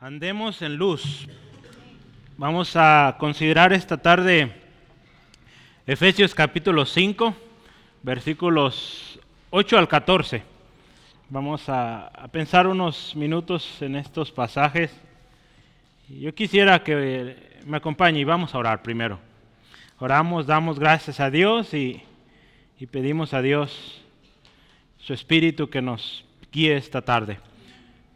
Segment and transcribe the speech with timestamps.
[0.00, 1.26] Andemos en luz.
[2.36, 4.52] Vamos a considerar esta tarde
[5.88, 7.34] Efesios capítulo 5,
[8.04, 9.18] versículos
[9.50, 10.44] 8 al 14.
[11.30, 14.94] Vamos a, a pensar unos minutos en estos pasajes.
[16.08, 19.18] Yo quisiera que me acompañe y vamos a orar primero.
[19.98, 22.00] Oramos, damos gracias a Dios y,
[22.78, 24.00] y pedimos a Dios
[24.98, 27.40] su espíritu que nos guíe esta tarde.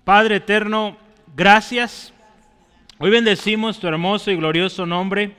[0.04, 0.96] Padre eterno,
[1.34, 2.12] Gracias.
[2.98, 5.34] Hoy bendecimos tu hermoso y glorioso nombre.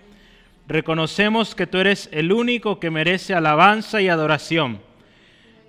[0.68, 4.82] Reconocemos que tú eres el único que merece alabanza y adoración.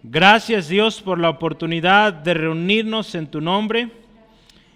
[0.02, 3.90] Gracias Dios por la oportunidad de reunirnos en tu nombre.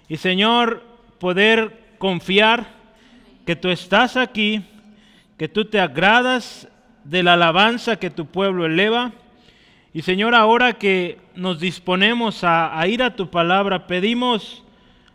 [0.06, 0.84] Y Señor,
[1.18, 2.66] poder confiar
[3.46, 4.62] que tú estás aquí,
[5.38, 6.68] que tú te agradas
[7.04, 9.12] de la alabanza que tu pueblo eleva.
[9.94, 14.62] Y Señor, ahora que nos disponemos a, a ir a tu palabra, pedimos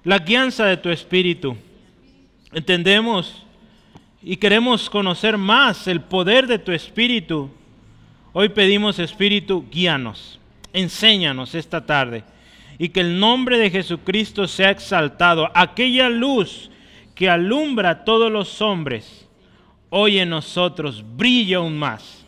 [0.03, 1.55] la guianza de tu Espíritu.
[2.51, 3.43] Entendemos
[4.21, 7.49] y queremos conocer más el poder de tu Espíritu.
[8.33, 10.39] Hoy pedimos, Espíritu, guíanos,
[10.73, 12.23] enséñanos esta tarde
[12.77, 15.49] y que el nombre de Jesucristo sea exaltado.
[15.53, 16.69] Aquella luz
[17.15, 19.29] que alumbra a todos los hombres,
[19.89, 22.25] hoy en nosotros brilla aún más,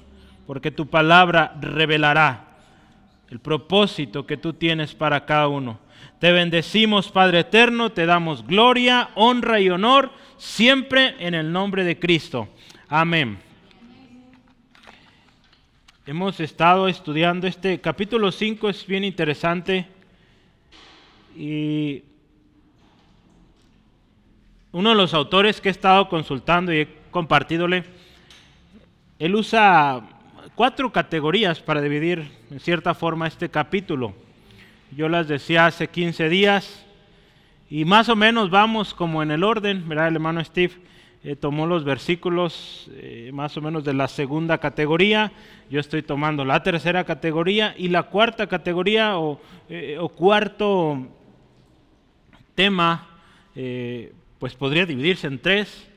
[0.48, 2.46] porque tu palabra revelará
[3.30, 5.85] el propósito que tú tienes para cada uno.
[6.26, 12.00] Te bendecimos, Padre eterno, te damos gloria, honra y honor, siempre en el nombre de
[12.00, 12.48] Cristo.
[12.90, 13.38] Amén.
[16.08, 19.86] Hemos estado estudiando este capítulo 5, es bien interesante.
[21.38, 22.02] Y
[24.72, 27.84] uno de los autores que he estado consultando y he compartidole,
[29.20, 30.02] él usa
[30.56, 34.25] cuatro categorías para dividir en cierta forma este capítulo.
[34.96, 36.86] Yo las decía hace 15 días
[37.70, 40.08] y más o menos vamos como en el orden, ¿verdad?
[40.08, 40.72] El hermano Steve
[41.22, 45.34] eh, tomó los versículos eh, más o menos de la segunda categoría,
[45.70, 51.06] yo estoy tomando la tercera categoría y la cuarta categoría o, eh, o cuarto
[52.56, 53.10] tema,
[54.40, 55.90] pues podría dividirse en tres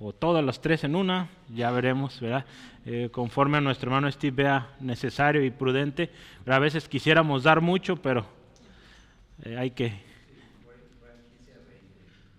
[0.00, 2.44] o todas las tres en una, ya veremos, ¿verdad?
[2.84, 6.10] Eh, conforme a nuestro hermano Steve vea necesario y prudente.
[6.46, 8.26] a veces quisiéramos dar mucho, pero
[9.44, 9.92] eh, hay que...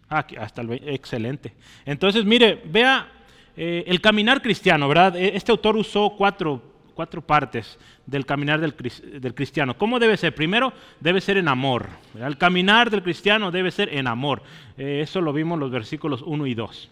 [0.10, 1.54] Ah, hasta el excelente.
[1.86, 3.08] Entonces, mire, vea
[3.56, 5.16] eh, el caminar cristiano, ¿verdad?
[5.16, 6.62] E, este autor usó cuatro,
[6.94, 8.76] cuatro partes del caminar del,
[9.20, 9.76] del, cristiano.
[9.76, 10.36] ¿Cómo debe ser?
[10.36, 11.88] Primero, debe ser en amor.
[12.20, 14.44] El caminar del cristiano debe ser en amor.
[14.78, 16.92] eso lo vimos en los versículos 1 y 2,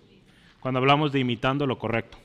[0.62, 2.18] cuando hablamos de imitando lo correcto.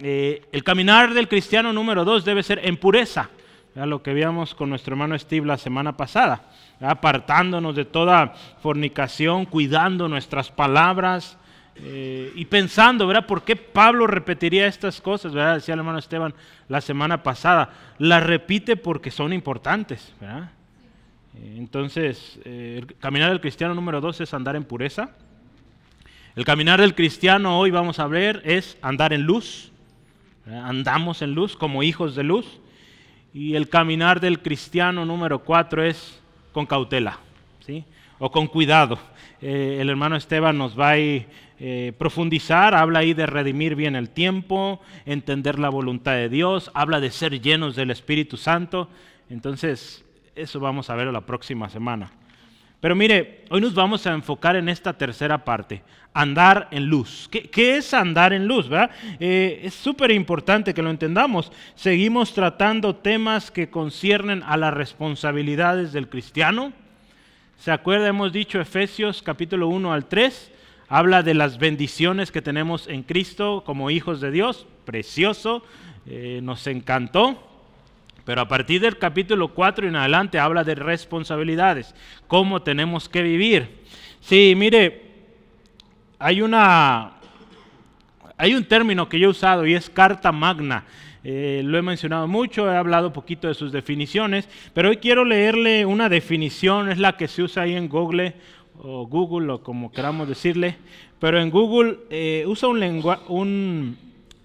[0.00, 3.30] Eh, el caminar del cristiano número dos debe ser en pureza,
[3.74, 6.42] lo que vimos con nuestro hermano Steve la semana pasada,
[6.80, 11.36] apartándonos de toda fornicación, cuidando nuestras palabras
[11.74, 13.26] eh, y pensando, ¿verdad?
[13.26, 15.32] ¿Por qué Pablo repetiría estas cosas?
[15.32, 15.54] ¿verdad?
[15.54, 16.34] Decía el hermano Esteban
[16.68, 20.12] la semana pasada, las repite porque son importantes.
[20.20, 20.50] ¿verdad?
[21.36, 25.10] Eh, entonces, el caminar del cristiano número dos es andar en pureza.
[26.36, 29.72] El caminar del cristiano hoy vamos a ver es andar en luz.
[30.46, 32.60] Andamos en luz como hijos de luz.
[33.34, 36.20] Y el caminar del cristiano número cuatro es
[36.52, 37.18] con cautela,
[37.66, 37.84] ¿sí?
[38.20, 38.98] o con cuidado.
[39.40, 44.10] Eh, el hermano Esteban nos va a eh, profundizar, habla ahí de redimir bien el
[44.10, 48.88] tiempo, entender la voluntad de Dios, habla de ser llenos del Espíritu Santo.
[49.28, 50.04] Entonces,
[50.36, 52.12] eso vamos a ver la próxima semana.
[52.80, 55.82] Pero mire, hoy nos vamos a enfocar en esta tercera parte,
[56.14, 57.28] andar en luz.
[57.30, 58.68] ¿Qué, es andar en luz?
[59.18, 61.52] Eh, es súper importante que lo entendamos.
[61.74, 66.72] Seguimos tratando temas que conciernen a las responsabilidades del cristiano.
[67.58, 68.08] ¿Se acuerda?
[68.08, 70.50] Hemos dicho Efesios capítulo 1 al 3.
[70.88, 74.66] Habla de las bendiciones que tenemos en Cristo como hijos de Dios.
[74.86, 75.62] Precioso.
[76.06, 77.49] Eh, nos encantó.
[78.24, 81.94] Pero a partir del capítulo 4 en adelante habla de responsabilidades,
[82.26, 83.80] cómo tenemos que vivir.
[84.20, 85.02] Sí, mire,
[86.18, 87.12] hay, una,
[88.36, 90.84] hay un término que yo he usado y es carta magna.
[91.22, 95.84] Eh, lo he mencionado mucho, he hablado poquito de sus definiciones, pero hoy quiero leerle
[95.84, 98.34] una definición, es la que se usa ahí en Google
[98.82, 100.76] o Google o como queramos decirle,
[101.18, 102.82] pero en Google eh, usa un,
[103.28, 103.98] un,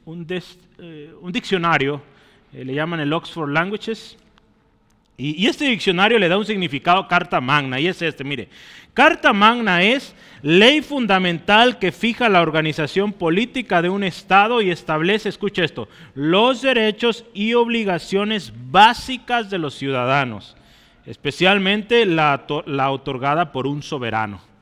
[0.06, 0.28] un,
[0.80, 2.02] eh, un diccionario
[2.64, 4.18] le llaman el Oxford Languages.
[5.18, 8.50] Y, este diccionario le da un significado carta magna, y es este, mire,
[8.94, 15.30] carta magna es ley fundamental que fija la organización política de un Estado y establece,
[15.30, 20.58] escucha esto, los derechos y obligaciones básicas de los ciudadanos,
[21.06, 24.55] especialmente la otorgada por un soberano.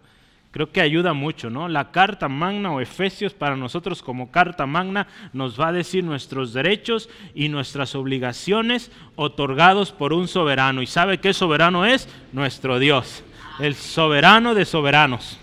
[0.53, 1.67] Creo que ayuda mucho, ¿no?
[1.67, 6.53] La carta magna o Efesios para nosotros como carta magna nos va a decir nuestros
[6.53, 10.83] derechos y nuestras obligaciones otorgados por un soberano.
[10.83, 12.07] ¿Y sabe qué soberano es?
[12.33, 13.23] Nuestro Dios,
[13.59, 15.39] el soberano de soberanos.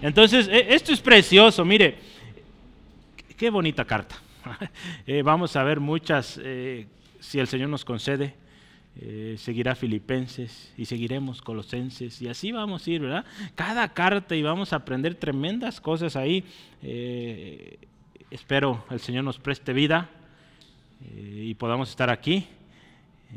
[0.00, 1.98] Entonces, e, esto es precioso, mire,
[3.36, 4.14] qué bonita carta.
[5.06, 6.86] Eh, vamos a ver muchas, eh,
[7.18, 8.34] si el Señor nos concede,
[8.94, 13.24] eh, seguirá Filipenses y seguiremos Colosenses y así vamos a ir, ¿verdad?
[13.54, 16.44] Cada carta y vamos a aprender tremendas cosas ahí.
[16.82, 17.78] Eh,
[18.30, 20.10] espero el Señor nos preste vida
[21.00, 22.46] eh, y podamos estar aquí.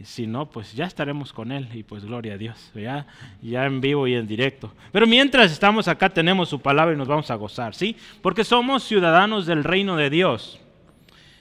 [0.03, 3.07] Si no, pues ya estaremos con Él y pues gloria a Dios, ya,
[3.41, 4.73] ya en vivo y en directo.
[4.91, 7.95] Pero mientras estamos acá tenemos su palabra y nos vamos a gozar, ¿sí?
[8.21, 10.59] Porque somos ciudadanos del reino de Dios.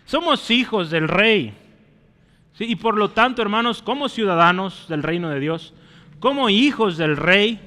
[0.04, 1.52] Somos hijos del Rey
[2.58, 5.74] y por lo tanto, hermanos, como ciudadanos del reino de Dios,
[6.20, 7.60] como hijos del rey,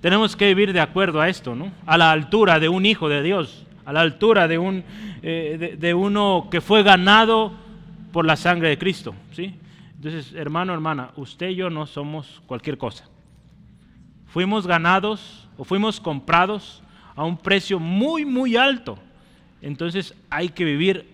[0.00, 1.72] tenemos que vivir de acuerdo a esto, ¿no?
[1.84, 4.82] A la altura de un hijo de Dios, a la altura de, un,
[5.22, 7.52] eh, de, uno que fue ganado
[8.12, 9.54] por la sangre de Cristo, ¿sí?
[9.96, 13.08] Entonces, hermano, hermana, usted y yo no somos cualquier cosa.
[14.26, 16.82] Fuimos ganados o fuimos comprados
[17.14, 18.98] a un precio muy, muy alto.
[19.62, 21.06] Entonces hay que vivir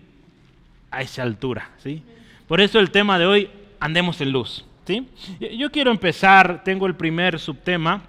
[0.91, 2.03] a esa altura, ¿sí?
[2.53, 3.51] Por eso el tema de hoy,
[3.81, 4.63] andemos en luz.
[4.87, 5.09] ¿sí?
[5.57, 8.03] Yo quiero empezar, tengo el primer subtema,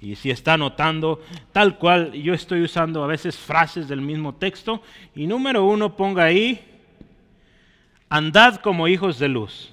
[0.00, 1.22] y si está notando,
[1.52, 4.82] tal cual yo estoy usando a veces frases del mismo texto,
[5.14, 6.60] y número uno ponga ahí,
[8.08, 9.72] andad como hijos de luz.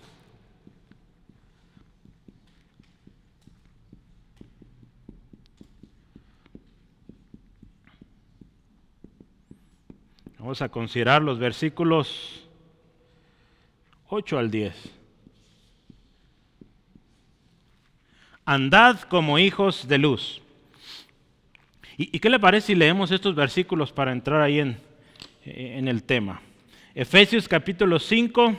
[10.38, 12.46] Vamos a considerar los versículos
[14.09, 14.74] 8 al 10.
[18.45, 20.42] Andad como hijos de luz.
[21.98, 24.77] ¿Y, qué le parece si leemos estos versículos para entrar ahí en,
[25.44, 26.42] en el tema?
[26.94, 28.56] Efesios capítulo 5,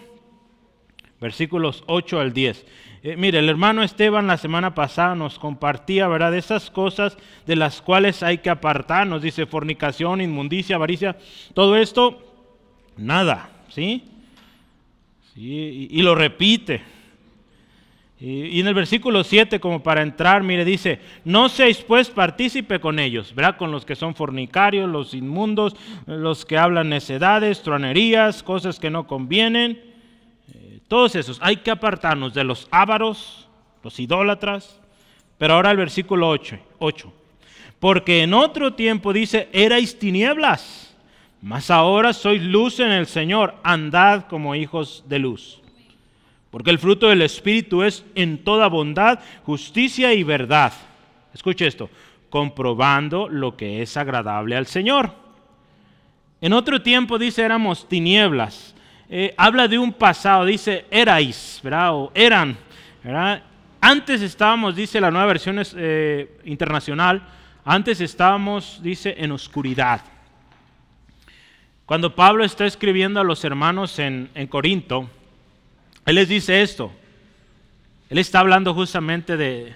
[1.20, 2.66] versículos 8 al 10.
[3.02, 7.16] Eh, mire, el hermano Esteban la semana pasada nos compartía, ¿verdad?, de esas cosas
[7.46, 9.22] de las cuales hay que apartarnos.
[9.22, 11.16] Dice fornicación, inmundicia, avaricia,
[11.54, 12.20] todo esto,
[12.96, 14.04] nada, ¿sí?
[15.38, 16.82] Y, lo repite.
[18.20, 22.98] Y, en el versículo 7, como para entrar, mire, dice, no seáis pues partícipe con
[22.98, 23.56] ellos, ¿verdad?
[23.56, 25.76] Con los que son fornicarios, los inmundos,
[26.06, 29.80] los que hablan necedades, truanerías, cosas que no convienen.
[30.52, 33.48] Eh, todos esos, hay que apartarnos de los ávaros,
[33.84, 34.80] los idólatras.
[35.38, 37.12] Pero ahora el versículo 8, 8.
[37.78, 40.87] Porque en otro tiempo dice, erais tinieblas
[41.40, 45.60] mas ahora sois luz en el Señor, andad como hijos de luz.
[46.50, 50.72] Porque el fruto del Espíritu es en toda bondad, justicia y verdad.
[51.34, 51.90] Escuche esto,
[52.30, 55.12] comprobando lo que es agradable al Señor.
[56.40, 58.74] En otro tiempo dice éramos tinieblas.
[59.10, 61.94] Eh, habla de un pasado, dice erais, ¿verdad?
[61.94, 62.56] O eran,
[63.02, 63.42] ¿verdad?
[63.80, 67.22] Antes estábamos, dice la nueva versión eh, internacional,
[67.64, 70.00] antes estábamos, dice, en oscuridad.
[71.88, 75.08] Cuando Pablo está escribiendo a los hermanos en, Corinto,
[76.04, 76.92] él les dice esto.
[78.10, 79.74] Él está hablando justamente de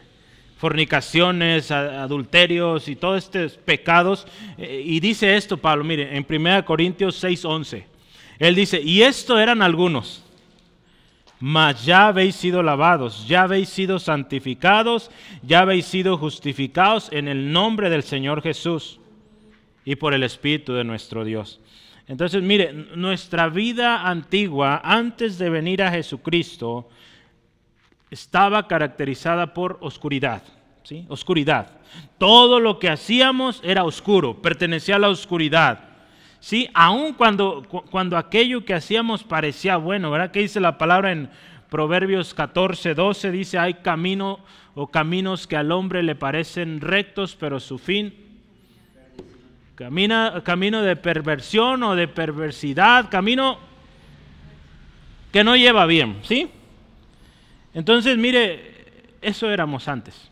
[0.58, 4.26] fornicaciones, adulterios y todos estos pecados.
[4.58, 7.86] Eh, y dice esto, Pablo, mire, en 1 Corintios 6:11.
[8.38, 10.22] Él dice, y esto eran algunos,
[11.40, 15.10] mas ya habéis sido lavados, ya habéis sido santificados,
[15.42, 19.00] ya habéis sido justificados en el nombre del Señor Jesús
[19.86, 21.58] y por el Espíritu de nuestro Dios.
[22.08, 26.88] Entonces, mire, nuestra vida antigua, antes de venir a Jesucristo,
[28.10, 30.42] estaba caracterizada por oscuridad.
[30.82, 31.06] ¿sí?
[31.08, 31.70] Oscuridad.
[32.18, 35.80] Todo lo que hacíamos era oscuro, pertenecía a la oscuridad.
[36.40, 36.68] ¿sí?
[36.74, 40.30] Aun cuando, cuando aquello que hacíamos parecía bueno, ¿verdad?
[40.30, 41.30] ¿Qué dice la palabra en
[41.70, 43.30] Proverbios 14, 12?
[43.30, 44.40] Dice, hay camino
[44.74, 48.21] o caminos que al hombre le parecen rectos, pero su fin
[49.74, 53.58] Camina, camino de perversión o de perversidad, camino
[55.32, 56.50] que no lleva bien, ¿sí?
[57.72, 58.84] Entonces, mire,
[59.22, 60.31] eso éramos antes.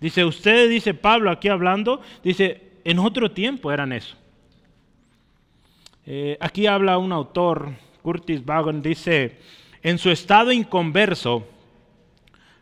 [0.00, 4.16] Dice, usted, dice Pablo aquí hablando, dice, en otro tiempo eran eso.
[6.04, 9.38] Eh, aquí habla un autor, Curtis Vaughan, dice,
[9.82, 11.46] en su estado inconverso,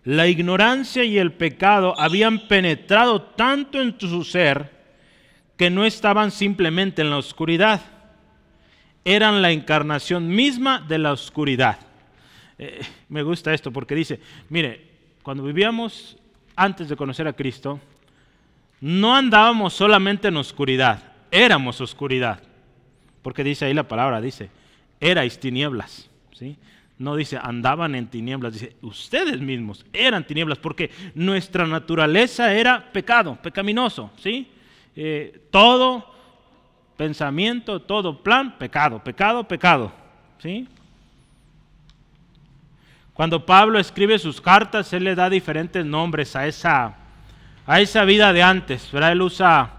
[0.04, 4.74] la ignorancia y el pecado habían penetrado tanto en su ser
[5.56, 7.80] que no estaban simplemente en la oscuridad,
[9.04, 11.78] eran la encarnación misma de la oscuridad.
[12.58, 14.90] Eh, me gusta esto porque dice, mire,
[15.23, 16.16] cuando vivíamos
[16.56, 17.80] antes de conocer a Cristo,
[18.80, 22.42] no andábamos solamente en oscuridad, éramos oscuridad.
[23.23, 24.50] Porque dice ahí la palabra, dice,
[25.00, 26.11] erais tinieblas.
[26.32, 26.56] ¿sí?
[26.99, 33.38] No dice andaban en tinieblas, dice ustedes mismos eran tinieblas, porque nuestra naturaleza era pecado,
[33.42, 34.11] pecaminoso.
[34.18, 34.49] ¿sí?
[34.96, 36.14] Eh, todo
[36.96, 39.92] pensamiento, todo plan, pecado, pecado, pecado.
[40.38, 40.68] ¿sí?
[43.12, 46.96] Cuando Pablo escribe sus cartas, él le da diferentes nombres a esa,
[47.66, 48.90] a esa vida de antes.
[48.92, 49.12] ¿verdad?
[49.12, 49.70] Él usa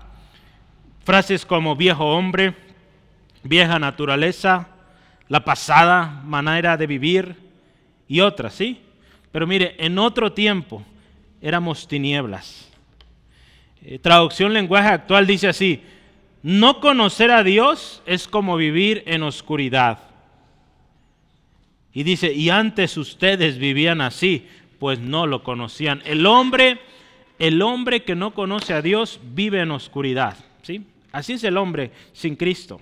[1.04, 2.56] frases como viejo hombre,
[3.44, 4.68] vieja naturaleza,
[5.28, 7.36] la pasada manera de vivir
[8.08, 8.82] y otras, ¿sí?
[9.32, 10.84] Pero mire, en otro tiempo
[11.42, 12.72] éramos tinieblas.
[13.88, 15.84] Eh, traducción lenguaje actual dice así,
[16.42, 20.00] no conocer a Dios es como vivir en oscuridad.
[21.94, 24.48] Y dice, y antes ustedes vivían así,
[24.80, 26.02] pues no lo conocían.
[26.06, 26.80] El hombre,
[27.38, 30.84] el hombre que no conoce a Dios vive en oscuridad, ¿sí?
[31.12, 32.82] Así es el hombre sin Cristo.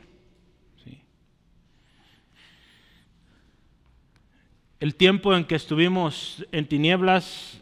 [4.79, 7.61] El tiempo en que estuvimos en tinieblas,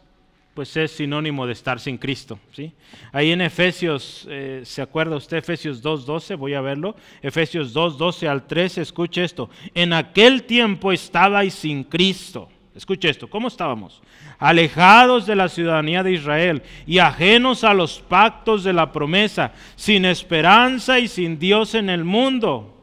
[0.54, 2.38] pues es sinónimo de estar sin Cristo.
[2.52, 2.72] ¿sí?
[3.12, 5.38] Ahí en Efesios, eh, ¿se acuerda usted?
[5.38, 6.94] Efesios 2.12, voy a verlo.
[7.22, 9.48] Efesios 2.12 al 13, escuche esto.
[9.74, 12.48] En aquel tiempo estabais sin Cristo.
[12.74, 14.02] Escuche esto, ¿cómo estábamos?
[14.38, 20.06] Alejados de la ciudadanía de Israel y ajenos a los pactos de la promesa, sin
[20.06, 22.74] esperanza y sin Dios en el mundo.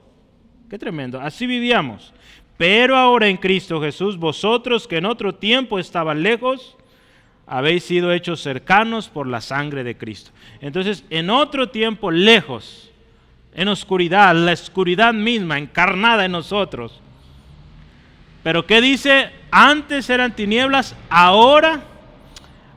[0.69, 2.13] Qué tremendo, así vivíamos.
[2.55, 6.77] Pero ahora en Cristo Jesús, vosotros que en otro tiempo estaban lejos,
[7.49, 10.29] habéis sido hechos cercanos por la sangre de Cristo.
[10.61, 12.91] Entonces, en otro tiempo lejos,
[13.55, 17.01] en oscuridad, la oscuridad misma encarnada en nosotros.
[18.43, 19.31] Pero ¿qué dice?
[19.49, 21.81] Antes eran tinieblas, ahora,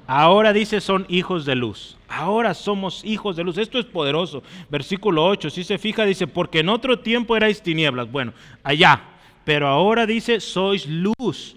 [0.07, 1.99] ahora dice son hijos de luz.
[2.09, 3.59] Ahora somos hijos de luz.
[3.59, 4.43] Esto es poderoso.
[4.71, 8.11] Versículo 8, si se fija, dice, porque en otro tiempo erais tinieblas.
[8.11, 9.02] Bueno, allá,
[9.45, 11.57] pero ahora dice, sois luz.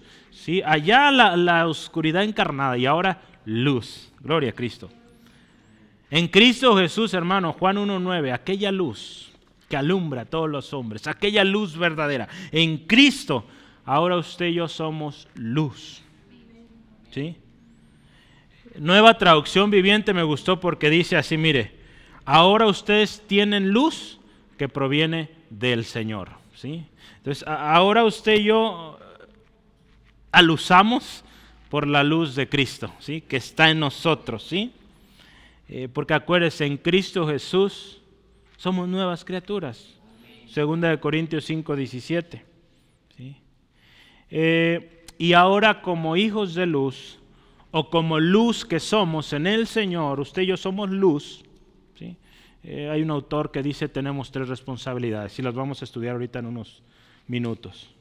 [0.64, 4.12] Allá la, oscuridad encarnada y ahora luz.
[4.20, 4.88] Gloria a Cristo.
[6.10, 9.32] En Cristo Jesús, hermano, Juan 1.9, aquella luz
[9.68, 12.28] que alumbra a todos los hombres, aquella luz verdadera.
[12.52, 13.44] En Cristo,
[13.84, 16.02] ahora usted y yo somos luz.
[17.10, 17.36] ¿Sí?
[18.78, 21.74] Nueva traducción viviente me gustó porque dice así, mire,
[22.24, 24.20] ahora ustedes tienen luz
[24.58, 26.30] que proviene del Señor.
[26.54, 26.86] ¿Sí?
[27.16, 28.98] Entonces, ahora usted y yo
[30.36, 31.24] alusamos
[31.70, 33.22] por la luz de Cristo, ¿sí?
[33.22, 34.70] que está en nosotros, ¿sí?
[35.66, 38.02] Eh, porque acuérdese, en Cristo Jesús
[38.58, 39.94] somos nuevas criaturas.
[40.46, 42.44] Segunda de Corintios 5, 17.
[44.28, 47.18] Eh, y ahora como hijos de luz,
[47.70, 51.44] o como luz que somos en el Señor, usted y yo somos luz.
[51.98, 52.14] ¿sí?
[52.62, 56.40] Eh, hay un autor que dice tenemos tres responsabilidades y las vamos a estudiar ahorita
[56.40, 56.82] en unos
[57.26, 57.95] minutos.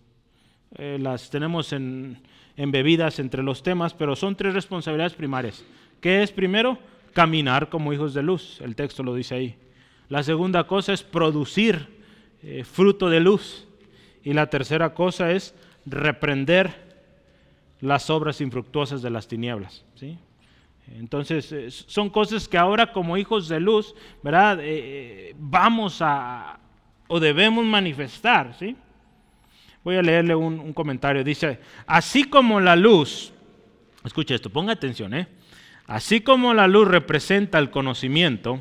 [0.77, 2.21] Eh, las tenemos en,
[2.57, 5.63] bebidas entre los temas, pero son tres responsabilidades primarias.
[6.01, 6.77] ¿Qué es primero?
[7.13, 9.55] Caminar como hijos de luz, el texto lo dice ahí.
[10.09, 11.87] La segunda cosa es producir
[12.43, 13.67] eh, fruto de luz.
[14.23, 15.53] Y la tercera cosa es
[15.85, 16.73] reprender
[17.79, 19.85] las obras infructuosas de las tinieblas.
[19.95, 20.17] ¿sí?
[20.95, 24.59] Entonces, eh, son cosas que ahora como hijos de luz, ¿verdad?
[25.37, 26.59] vamos a
[27.07, 28.75] o debemos manifestar, ¿sí?
[29.85, 31.23] Voy a leerle un, comentario.
[31.23, 33.31] Dice, así como la luz,
[34.03, 35.27] escuche esto, ponga atención, ¿eh?
[35.85, 38.59] Así como la luz representa el conocimiento,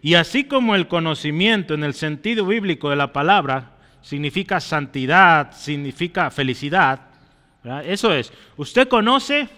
[0.00, 6.30] y así como el conocimiento en el sentido bíblico de la palabra significa santidad, significa
[6.30, 7.00] felicidad,
[7.84, 9.48] eso es, usted conoce,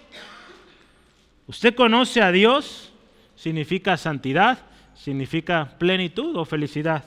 [1.48, 2.94] usted conoce a Dios,
[3.34, 4.60] significa santidad,
[4.94, 7.04] significa plenitud o felicidad.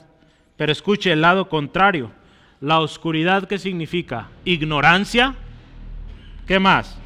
[0.56, 2.12] Pero escuche el lado contrario.
[2.60, 4.28] La oscuridad, ¿qué significa?
[4.44, 5.34] Ignorancia.
[6.46, 6.98] ¿Qué más?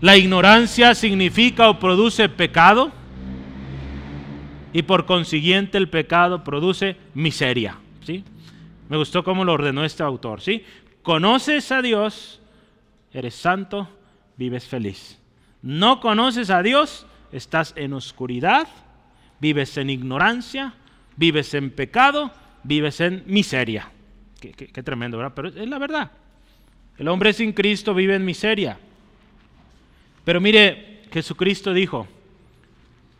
[0.00, 2.90] La ignorancia significa o produce pecado
[4.72, 7.78] y por consiguiente el pecado produce miseria.
[8.04, 8.24] ¿sí?
[8.88, 10.40] Me gustó cómo lo ordenó este autor.
[10.40, 10.64] ¿sí?
[11.02, 12.40] Conoces a Dios,
[13.12, 13.88] eres santo,
[14.36, 15.20] vives feliz.
[15.62, 18.66] No conoces a Dios, estás en oscuridad,
[19.40, 20.74] vives en ignorancia,
[21.16, 22.32] vives en pecado,
[22.64, 23.92] vives en miseria.
[24.40, 25.32] Qué, tremendo, ¿verdad?
[25.34, 26.12] Pero es la verdad.
[26.96, 28.78] El hombre sin Cristo vive en miseria.
[30.24, 32.06] Pero mire, Jesucristo dijo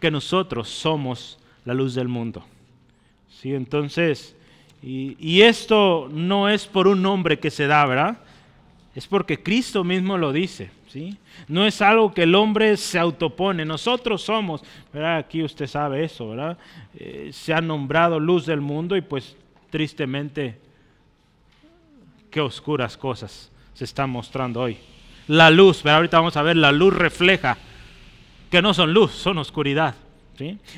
[0.01, 2.45] que nosotros somos la luz del mundo.
[3.41, 3.55] ¿Sí?
[3.55, 4.37] Entonces,
[4.83, 8.19] y, esto no es por un nombre que se da, ¿verdad?
[8.95, 10.71] Es porque Cristo mismo lo dice.
[10.89, 11.17] ¿sí?
[11.49, 14.63] No es algo que el hombre se autopone, nosotros somos.
[14.93, 16.59] Aquí usted sabe eso, ¿verdad?
[16.95, 19.37] Eh, se ha nombrado luz del mundo y pues
[19.71, 20.59] tristemente,
[22.31, 24.79] qué oscuras cosas se están mostrando hoy.
[25.27, 27.59] La luz, pero ahorita vamos a ver, la luz refleja
[28.51, 29.95] que no son luz, son oscuridad.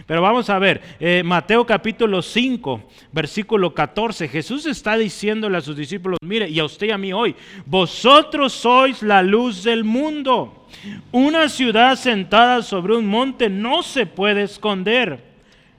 [0.07, 5.77] Pero vamos a ver, eh, Mateo capítulo 5, versículo 14, Jesús está diciéndole a sus
[5.77, 10.67] discípulos, mire, y a usted y a mí hoy, vosotros sois la luz del mundo.
[11.13, 15.23] Una ciudad sentada sobre un monte no se puede esconder,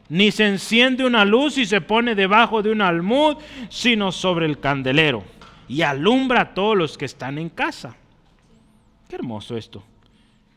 [0.09, 3.37] ni se enciende una luz y se pone debajo de un almud,
[3.69, 5.23] sino sobre el candelero,
[5.71, 7.95] y alumbra a todos los que están en casa.
[9.07, 9.81] Qué hermoso esto.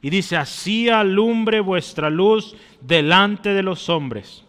[0.03, 4.43] Y dice, así alumbre vuestra luz delante de los hombres,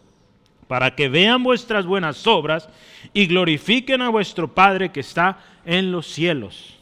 [0.67, 2.67] para que vean vuestras buenas obras
[3.13, 6.75] y glorifiquen a vuestro Padre que está en los cielos.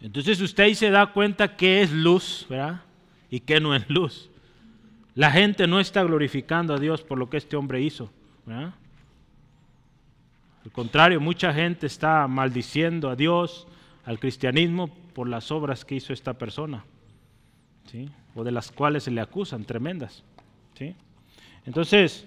[0.00, 2.80] Entonces usted se da cuenta que es luz, ¿verdad?
[3.28, 4.30] Y que no es luz.
[5.14, 8.10] La gente no está glorificando a Dios por lo que este hombre hizo,
[8.46, 8.72] ¿verdad?
[10.72, 13.66] Contrario, mucha gente está maldiciendo a Dios,
[14.04, 16.84] al cristianismo, por las obras que hizo esta persona,
[17.90, 18.08] ¿sí?
[18.34, 20.22] o de las cuales se le acusan, tremendas.
[20.78, 20.94] ¿sí?
[21.66, 22.26] Entonces,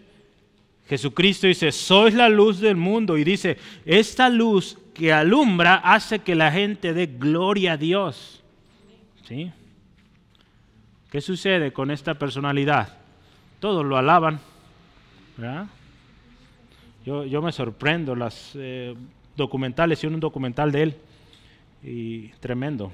[0.87, 6.35] Jesucristo dice, sois la luz del mundo y dice, esta luz que alumbra hace que
[6.35, 8.43] la gente dé gloria a Dios.
[9.27, 9.51] ¿Sí?
[11.09, 12.97] ¿Qué sucede con esta personalidad?
[13.59, 14.39] Todos lo alaban.
[17.05, 18.95] Yo, me sorprendo las eh,
[19.35, 20.95] documentales, y un documental de él
[21.83, 22.91] y tremendo.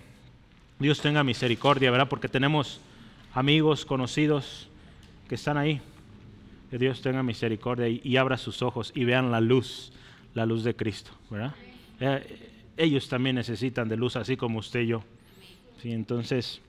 [0.79, 2.09] Dios tenga misericordia, ¿verdad?
[2.09, 2.81] Porque tenemos
[3.33, 4.67] amigos, conocidos
[5.29, 5.79] que están ahí.
[6.69, 9.93] Que Dios tenga misericordia y, abra sus ojos y vean la luz,
[10.33, 11.53] la luz de Cristo, ¿verdad?
[12.01, 15.03] Eh, ellos también necesitan de luz, así como usted y yo.
[15.81, 15.91] ¿Sí?
[15.91, 16.61] Entonces,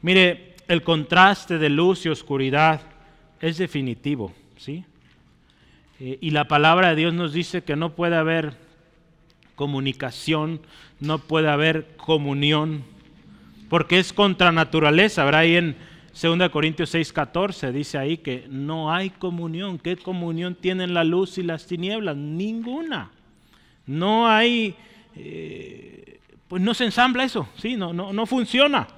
[0.00, 2.80] mire, el contraste de luz y oscuridad
[3.40, 4.84] es definitivo, ¿sí?
[5.98, 8.54] Eh, y la palabra de Dios nos dice que no puede haber
[9.54, 10.60] comunicación,
[11.00, 12.84] no puede haber comunión,
[13.68, 15.22] porque es contra naturaleza.
[15.22, 15.76] Habrá ahí en
[16.20, 19.78] 2 Corintios 6, 14 dice ahí que no hay comunión.
[19.78, 22.16] ¿Qué comunión tienen la luz y las tinieblas?
[22.16, 23.10] Ninguna.
[23.86, 24.74] No hay,
[25.14, 27.76] eh, pues no se ensambla eso, ¿sí?
[27.76, 28.88] no, no, no funciona.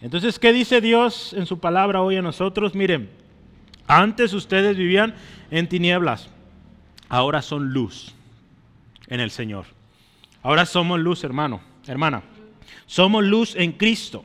[0.00, 2.74] Entonces, ¿qué dice Dios en su palabra hoy a nosotros?
[2.74, 3.10] Miren,
[3.90, 5.14] antes ustedes vivían
[5.50, 6.30] en tinieblas,
[7.08, 8.14] ahora son luz
[9.08, 9.66] en el Señor.
[10.42, 12.22] Ahora somos luz, hermano, hermana.
[12.86, 14.24] Somos luz en Cristo.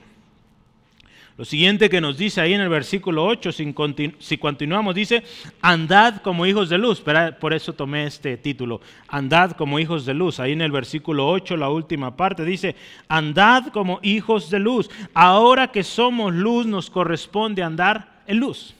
[1.38, 5.24] Lo siguiente que nos dice ahí en el versículo 8, si, continuamos, dice,
[5.62, 7.04] andad como hijos de luz.
[7.42, 10.40] Por eso tomé este título, andad como hijos de luz.
[10.40, 12.76] Ahí en el versículo 8, la última parte, dice,
[13.10, 14.90] andad como hijos de luz.
[15.14, 18.76] Ahora que somos luz, nos corresponde andar en luz.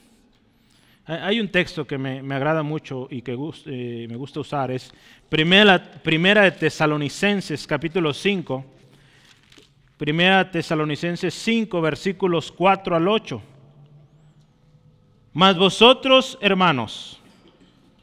[1.08, 4.92] Hay un texto que me, agrada mucho y que eh, me gusta usar, es
[5.28, 8.64] primera, primera de Tesalonicenses capítulo 5,
[9.96, 13.40] primera Tesalonicenses 5 versículos 4 al 8.
[15.32, 17.20] Mas vosotros, hermanos,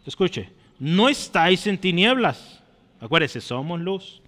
[0.05, 2.63] escuche, no estáis en tinieblas,
[3.01, 4.21] acuérdese, somos luz,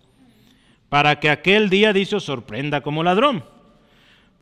[0.89, 3.55] para que aquel día dice os sorprenda como ladrón.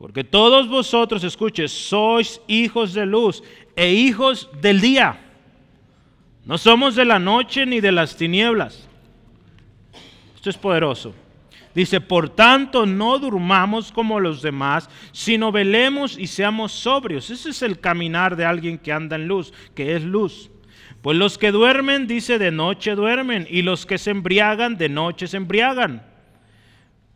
[0.03, 3.43] Porque todos vosotros, escuche, sois hijos de luz
[3.75, 5.19] e hijos del día.
[6.45, 8.87] No somos de la noche ni de las tinieblas.
[10.35, 11.15] Esto es poderoso.
[11.73, 17.29] Dice, por tanto, no durmamos como los demás, sino velemos y seamos sobrios.
[17.29, 20.51] Ese es el caminar de alguien que anda en luz, que es luz.
[21.01, 25.27] Pues los que duermen, dice, de noche duermen, y los que se embriagan, de noche
[25.27, 26.12] se embriagan.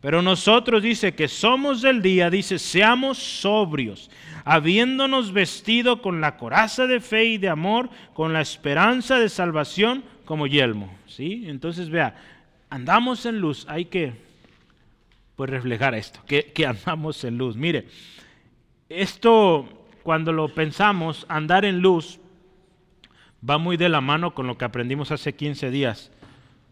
[0.08, 4.10] Pero nosotros dice que somos del día, dice, seamos sobrios,
[4.42, 10.02] habiéndonos vestido con la coraza de fe y de amor, con la esperanza de salvación
[10.24, 10.90] como yelmo.
[11.06, 11.44] ¿sí?
[11.46, 12.16] Entonces vea,
[12.70, 14.14] andamos en luz, hay que
[15.36, 17.58] pues, reflejar esto, que, que andamos en luz.
[17.58, 17.86] Mire,
[18.88, 19.68] esto
[20.04, 22.18] cuando lo pensamos, andar en luz
[23.46, 26.10] va muy de la mano con lo que aprendimos hace 15 días,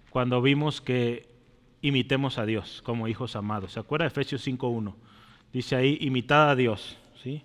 [0.09, 1.36] cuando vimos que
[1.87, 3.73] imitemos a Dios como hijos amados.
[3.73, 4.93] ¿Se acuerda de Efesios 5.1?
[5.53, 6.97] Dice ahí, imitada a Dios.
[7.23, 7.43] ¿sí?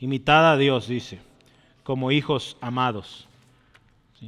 [0.00, 1.18] Imitada a Dios, dice,
[1.82, 3.28] como hijos amados.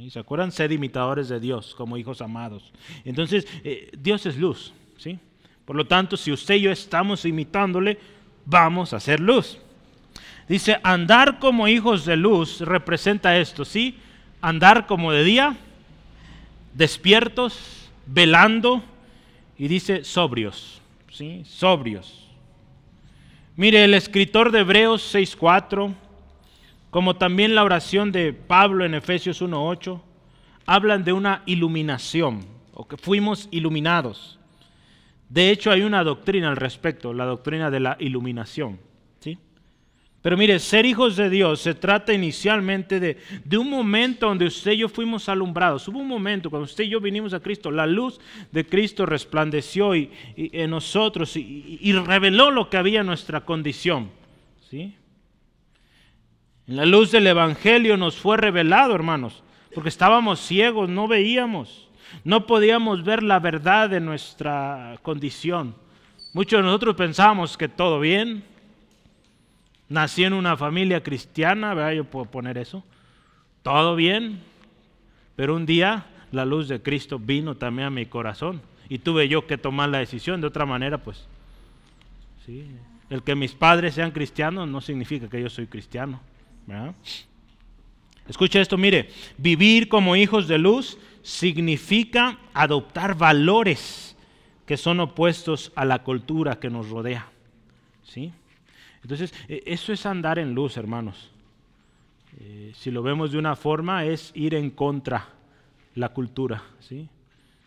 [0.09, 0.51] ¿Se acuerdan?
[0.51, 2.71] Ser imitadores de Dios como hijos amados.
[3.03, 4.73] Entonces, eh, Dios es luz.
[4.97, 5.19] ¿sí?
[5.65, 7.97] Por lo tanto, si usted y yo estamos imitándole,
[8.45, 9.57] vamos a ser luz.
[10.47, 13.97] Dice, andar como hijos de luz representa esto, ¿sí?
[14.41, 15.55] Andar como de día,
[16.73, 18.83] despiertos, velando,
[19.61, 21.43] y dice sobrios, ¿sí?
[21.45, 22.27] Sobrios.
[23.55, 25.93] Mire, el escritor de Hebreos 6.4,
[26.89, 30.01] como también la oración de Pablo en Efesios 1.8,
[30.65, 32.43] hablan de una iluminación,
[32.73, 34.39] o que fuimos iluminados.
[35.29, 38.79] De hecho, hay una doctrina al respecto, la doctrina de la iluminación.
[40.21, 44.73] Pero mire, ser hijos de Dios se trata inicialmente de, de, un momento donde usted
[44.73, 45.87] y yo fuimos alumbrados.
[45.87, 48.19] Hubo un momento cuando usted y yo vinimos a Cristo, la luz
[48.51, 54.11] de Cristo resplandeció y, en nosotros y, y, reveló lo que había en nuestra condición.
[54.69, 54.95] ¿sí?
[56.67, 61.89] En la luz del Evangelio nos fue revelado, hermanos, porque estábamos ciegos, no veíamos.
[62.23, 65.75] No podíamos ver la verdad de nuestra condición.
[66.33, 68.50] Muchos de nosotros pensábamos que todo bien.
[69.91, 71.91] Nací en una familia cristiana, ¿verdad?
[71.91, 72.81] Yo puedo poner eso.
[73.61, 74.39] Todo bien.
[75.35, 79.45] Pero un día la luz de Cristo vino también a mi corazón y tuve yo
[79.47, 80.39] que tomar la decisión.
[80.39, 81.27] De otra manera, pues,
[82.45, 82.67] ¿sí?
[83.09, 86.21] el que mis padres sean cristianos no significa que yo soy cristiano.
[86.65, 86.95] ¿verdad?
[88.29, 94.15] Escucha esto, mire, vivir como hijos de luz significa adoptar valores
[94.65, 97.27] que son opuestos a la cultura que nos rodea.
[98.05, 98.31] ¿Sí?
[99.03, 101.31] Entonces, e, eso es andar en luz, hermanos.
[102.39, 105.29] Eh, si lo vemos de una forma, es ir en contra
[105.95, 106.63] la cultura.
[106.79, 107.07] ¿sí?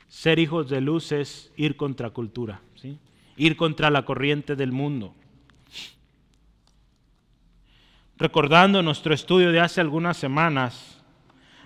[0.08, 2.98] Ser hijos de luz es ir contra cultura, ¿sí?
[3.36, 5.14] ir contra la corriente del mundo.
[8.16, 11.02] Recordando nuestro estudio de hace algunas semanas,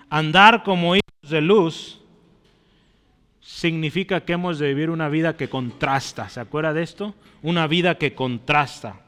[0.09, 2.01] andar como hijos de luz
[3.39, 6.27] significa que hemos de vivir una vida que contrasta.
[6.27, 7.13] ¿Se acuerda de esto?
[7.43, 9.01] Una vida que contrasta.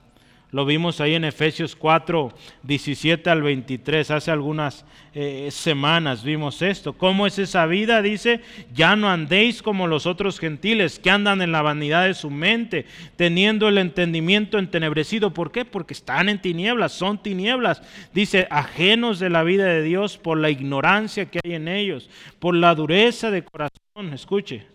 [0.52, 2.34] Lo vimos ahí en Efesios 4,
[2.64, 4.12] 17 al 23.
[4.12, 6.92] Hace algunas eh, semanas vimos esto.
[6.92, 8.02] ¿Cómo es esa vida?
[8.02, 8.42] Dice,
[8.74, 12.86] ya no andéis como los otros gentiles que andan en la vanidad de su mente,
[13.16, 15.34] teniendo el entendimiento entenebrecido.
[15.34, 15.64] ¿Por qué?
[15.64, 17.82] Porque están en tinieblas, son tinieblas.
[18.14, 22.10] Dice, ajenos de la vida de Dios por la ignorancia que hay en ellos,
[22.40, 24.14] por la dureza de corazón.
[24.14, 24.66] Escuche,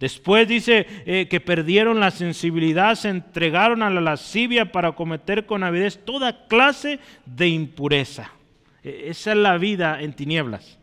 [0.00, 5.62] Después dice eh, que perdieron la sensibilidad, se entregaron a la lascivia para cometer con
[5.62, 8.32] avidez toda clase de impureza.
[8.82, 10.78] E, esa es la vida en tinieblas.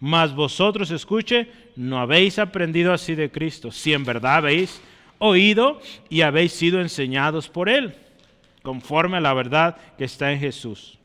[0.00, 4.82] Mas vosotros, escuche, no habéis aprendido así de Cristo, si en verdad habéis
[5.18, 7.94] oído y habéis sido enseñados por Él,
[8.62, 10.98] conforme a la verdad que está en Jesús.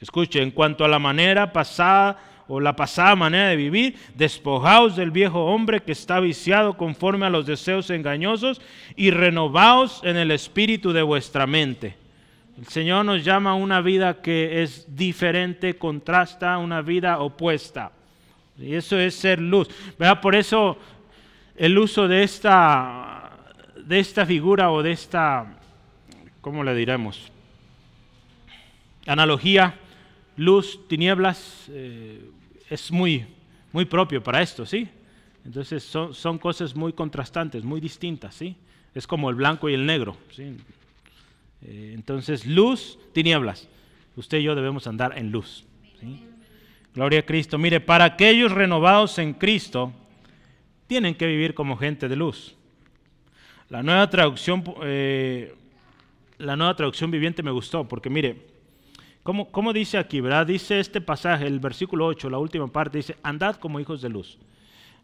[0.00, 5.12] Escuche, en cuanto a la manera pasada o la pasada manera de vivir, despojaos del
[5.12, 8.60] viejo hombre que está viciado conforme a los deseos engañosos
[8.96, 11.94] y renovaos en el espíritu de vuestra mente.
[12.58, 17.92] El Señor nos llama a una vida que es diferente, contrasta, una vida opuesta.
[18.58, 19.68] Y eso es ser luz.
[20.20, 20.76] Por eso
[21.56, 23.30] el uso de esta,
[23.76, 25.56] de esta figura o de esta,
[26.40, 27.30] ¿cómo le diremos?
[29.06, 29.76] Analogía,
[30.36, 32.29] luz, tinieblas, eh,
[32.70, 33.26] es muy,
[33.72, 34.88] muy propio para esto, ¿sí?
[35.44, 38.56] Entonces son, son, cosas muy contrastantes, muy distintas, ¿sí?
[38.94, 40.56] Es como el blanco y el negro, ¿sí?
[41.62, 43.68] Eh, entonces, luz, tinieblas.
[44.16, 45.64] Usted y yo debemos andar en luz.
[46.00, 46.22] ¿sí?
[46.94, 47.58] Gloria a Cristo.
[47.58, 49.92] Mire, para aquellos renovados en Cristo,
[50.86, 52.56] tienen que vivir como gente de luz.
[53.68, 55.54] La nueva traducción, eh,
[56.38, 58.49] la nueva traducción viviente me gustó, porque mire,
[59.22, 60.46] ¿Cómo, dice aquí, verdad?
[60.46, 64.38] Dice este pasaje, el versículo 8, la última parte, dice, andad como hijos de luz.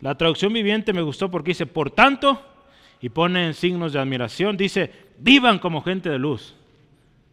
[0.01, 2.41] La traducción viviente me gustó porque dice, por tanto,
[3.01, 6.55] y pone en signos de admiración, dice, vivan como gente de luz.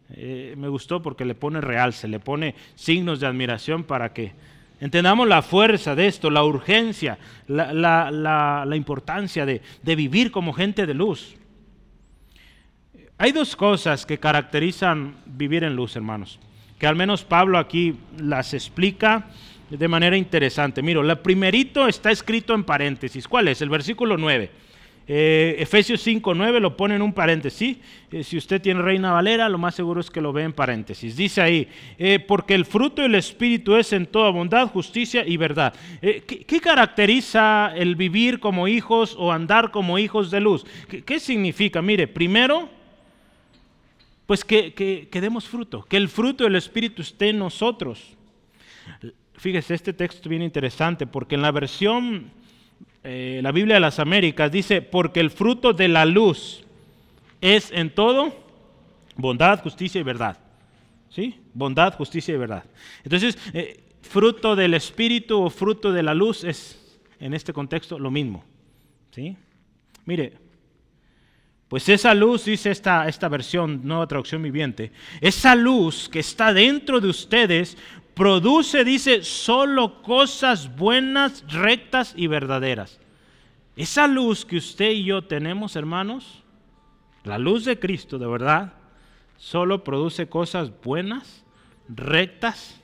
[0.09, 4.33] Eh, me gustó porque le pone realce, le pone signos de admiración para que
[4.81, 7.17] entendamos la fuerza de esto, la urgencia,
[7.47, 11.37] la, importancia de, de vivir como gente de luz.
[13.17, 16.39] Hay dos cosas que caracterizan vivir en luz, hermanos
[16.77, 19.27] que al menos Pablo aquí las explica
[19.69, 20.81] de manera interesante.
[20.81, 23.27] Mira, el primerito está escrito en paréntesis.
[23.27, 23.61] ¿Cuál es?
[23.61, 24.63] El versículo 9.
[25.05, 27.77] Eh, Efesios 5, 9 lo pone en un paréntesis.
[28.11, 31.17] Eh, si usted tiene Reina Valera, lo más seguro es que lo ve en paréntesis.
[31.17, 35.73] Dice ahí, eh, porque el fruto del Espíritu es en toda bondad, justicia y verdad.
[36.01, 40.65] ¿qué, caracteriza el vivir como hijos o andar como hijos de luz?
[41.05, 41.81] ¿Qué significa?
[41.81, 42.69] Mire, primero,
[44.25, 48.15] pues que, demos fruto, que el fruto del Espíritu esté en nosotros.
[49.35, 52.31] Fíjese, este texto bien interesante porque en la versión,
[53.03, 56.63] eh, la Biblia de las Américas dice, porque el fruto de la luz
[57.41, 58.33] es en todo
[59.15, 60.37] bondad, justicia y verdad.
[61.09, 61.39] ¿Sí?
[61.53, 62.63] Bondad, justicia y verdad.
[63.03, 68.09] Entonces, eh, fruto del Espíritu o fruto de la luz es, en este contexto, lo
[68.09, 68.43] mismo.
[69.11, 69.35] ¿Sí?
[70.05, 70.33] Mire,
[71.73, 77.01] pues esa luz, dice esta, esta versión, nueva traducción viviente, esa luz que está dentro
[77.01, 77.79] de ustedes
[78.13, 82.99] produce, dice, solo cosas buenas, rectas y verdaderas.
[83.75, 86.43] Esa luz que usted y yo tenemos, hermanos,
[87.23, 88.73] la luz de Cristo, de verdad,
[89.37, 91.43] solo produce cosas buenas,
[91.89, 92.83] rectas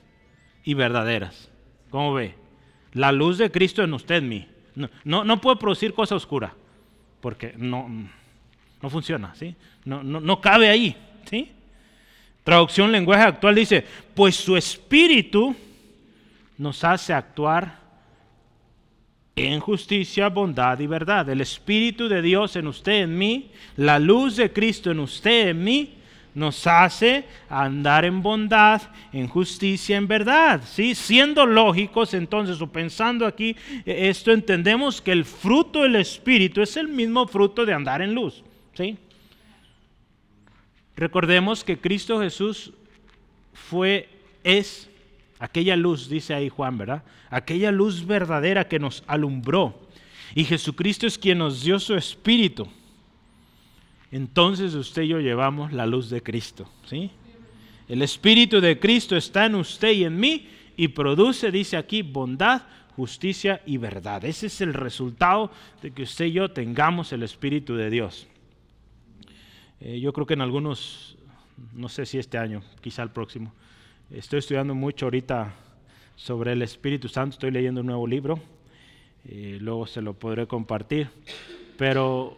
[0.64, 1.48] y verdaderas.
[1.90, 2.34] ¿Cómo ve?
[2.92, 4.48] La luz de Cristo en usted, mí.
[5.04, 6.56] No, no, puede producir cosa oscura,
[7.20, 7.88] porque no,
[8.82, 9.54] no funciona, ¿sí?
[9.84, 10.96] No, no, no cabe ahí,
[11.28, 11.50] ¿sí?
[12.44, 15.54] Traducción lenguaje actual dice, pues su espíritu
[16.56, 17.78] nos hace actuar
[19.36, 21.28] en justicia, bondad y verdad.
[21.28, 25.64] El espíritu de Dios en usted, en mí, la luz de Cristo en usted, en
[25.64, 25.94] mí,
[26.34, 30.62] nos hace andar en bondad, en justicia, en verdad.
[30.64, 30.94] ¿sí?
[30.94, 36.76] Siendo lógicos, entonces, o pensando aquí, eh, esto entendemos que el fruto del Espíritu es
[36.76, 38.44] el mismo fruto de andar en luz.
[40.96, 42.72] Recordemos que Cristo Jesús
[43.52, 44.08] fue,
[44.44, 44.90] es
[45.38, 47.02] aquella luz, dice ahí Juan, ¿verdad?
[47.30, 49.80] Aquella luz verdadera que nos alumbró.
[50.34, 52.68] Y Jesucristo es quien nos dio su Espíritu
[54.12, 56.68] entonces usted y yo llevamos la luz de Cristo.
[56.86, 57.10] ¿sí?
[57.88, 62.62] El Espíritu de Cristo está en usted y en mí y produce, dice aquí, bondad,
[62.96, 64.24] justicia y verdad.
[64.24, 65.50] Ese es el resultado
[65.82, 68.26] de que usted y yo tengamos el Espíritu de Dios.
[69.80, 71.16] Eh, yo creo que en algunos,
[71.72, 73.52] no sé si este año, quizá el próximo,
[74.10, 75.54] estoy estudiando mucho ahorita
[76.16, 78.38] sobre el Espíritu Santo, estoy leyendo un nuevo libro,
[79.24, 81.08] eh, luego se lo podré compartir,
[81.78, 82.36] pero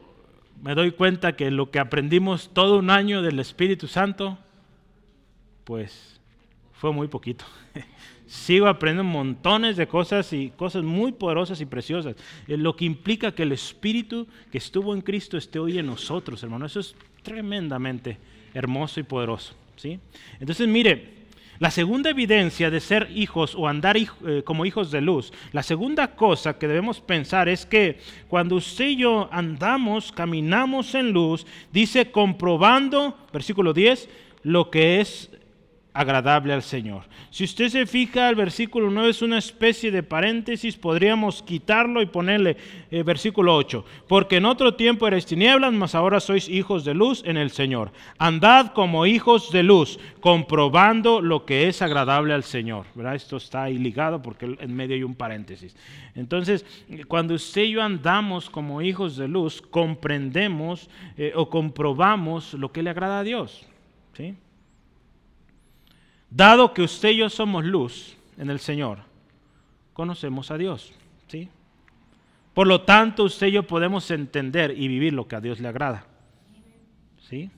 [0.62, 4.38] me doy cuenta que lo que aprendimos todo un año del Espíritu Santo,
[5.64, 6.20] pues
[6.74, 7.44] fue muy poquito.
[8.26, 12.14] Sigo aprendiendo montones de cosas y cosas muy poderosas y preciosas.
[12.46, 16.42] Eh, lo que implica que el Espíritu que estuvo en Cristo esté hoy en nosotros,
[16.44, 16.66] hermano.
[16.66, 18.18] Eso es tremendamente
[18.54, 19.54] hermoso y poderoso.
[19.76, 19.98] ¿sí?
[20.40, 21.22] Entonces, mire,
[21.58, 24.06] la segunda evidencia de ser hijos o andar eh,
[24.44, 28.96] como hijos de luz, la segunda cosa que debemos pensar es que cuando usted y
[28.96, 34.08] yo andamos, caminamos en luz, dice comprobando, versículo 10,
[34.42, 35.30] lo que es
[35.94, 37.02] agradable al Señor.
[37.30, 42.06] Si usted se fija, el versículo 9 es una especie de paréntesis, podríamos quitarlo y
[42.06, 42.56] ponerle
[42.90, 43.84] eh, versículo 8.
[44.08, 47.92] Porque en otro tiempo erais tinieblas, mas ahora sois hijos de luz en el Señor.
[48.18, 52.86] Andad como hijos de luz, comprobando lo que es agradable al Señor.
[52.94, 53.14] ¿Verdad?
[53.14, 55.76] Esto está ahí ligado porque en medio hay un paréntesis.
[56.14, 56.64] Entonces,
[57.06, 62.82] cuando usted y yo andamos como hijos de luz, comprendemos eh, o comprobamos lo que
[62.82, 63.66] le agrada a Dios.
[64.14, 64.34] ¿Sí?
[66.34, 69.00] Dado que usted y yo somos luz en el Señor,
[69.92, 70.94] conocemos a Dios.
[71.28, 71.50] ¿sí?
[72.54, 75.68] Por lo tanto, usted y yo podemos entender y vivir lo que a Dios le
[75.68, 76.06] agrada.
[77.28, 77.50] ¿sí?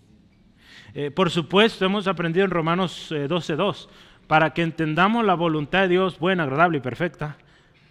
[0.93, 3.91] Eh, por supuesto, hemos aprendido en Romanos 12.2, eh,
[4.27, 7.37] para que entendamos la voluntad de Dios buena, agradable y perfecta,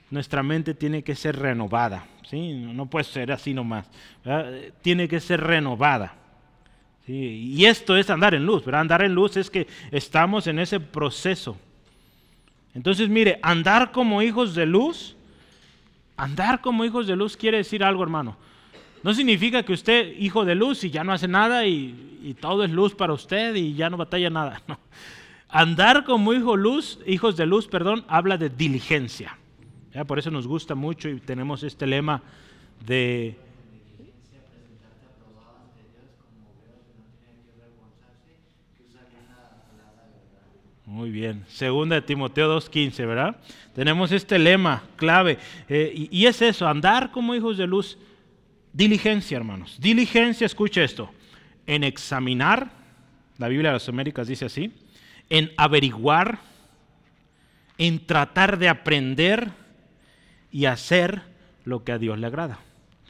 [0.09, 2.07] nuestra mente tiene que ser renovada.
[2.29, 2.51] ¿sí?
[2.51, 3.89] No puede ser así nomás.
[4.81, 6.22] Tiene que ser renovada
[7.05, 8.81] y esto es andar en luz, ¿verdad?
[8.81, 11.57] Andar en luz es que estamos en ese proceso.
[12.73, 15.15] Entonces, mire, andar como hijos de luz,
[16.17, 18.35] andar como hijos de luz quiere decir algo, hermano.
[19.03, 22.71] No significa que usted, hijo de luz, y ya no hace nada y, todo es
[22.71, 24.61] luz para usted y ya no batalla nada.
[25.49, 29.37] Andar como hijo luz, hijos de luz, perdón, habla de diligencia.
[30.07, 32.23] Por eso nos gusta mucho y tenemos este lema
[32.87, 33.37] de
[40.93, 41.43] Muy bien.
[41.47, 43.37] Segunda de Timoteo 2.15, ¿verdad?
[43.73, 45.39] Tenemos este lema clave.
[45.67, 47.97] Eh, y, es eso, andar como hijos de luz.
[48.73, 49.79] Diligencia, hermanos.
[49.81, 51.09] Diligencia, escucha esto.
[51.65, 52.69] En examinar,
[53.39, 54.71] la Biblia de las Américas dice así,
[55.31, 56.37] en averiguar,
[57.79, 59.49] en tratar de aprender
[60.51, 61.23] y hacer
[61.65, 62.59] lo que a Dios le agrada.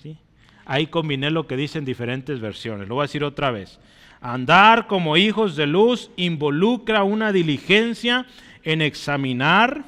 [0.02, 0.18] ¿sí?
[0.64, 2.88] Ahí combiné lo que dicen diferentes versiones.
[2.88, 3.78] Lo voy a decir otra vez.
[4.24, 8.26] Andar como hijos de luz involucra una diligencia
[8.64, 9.84] en examinar,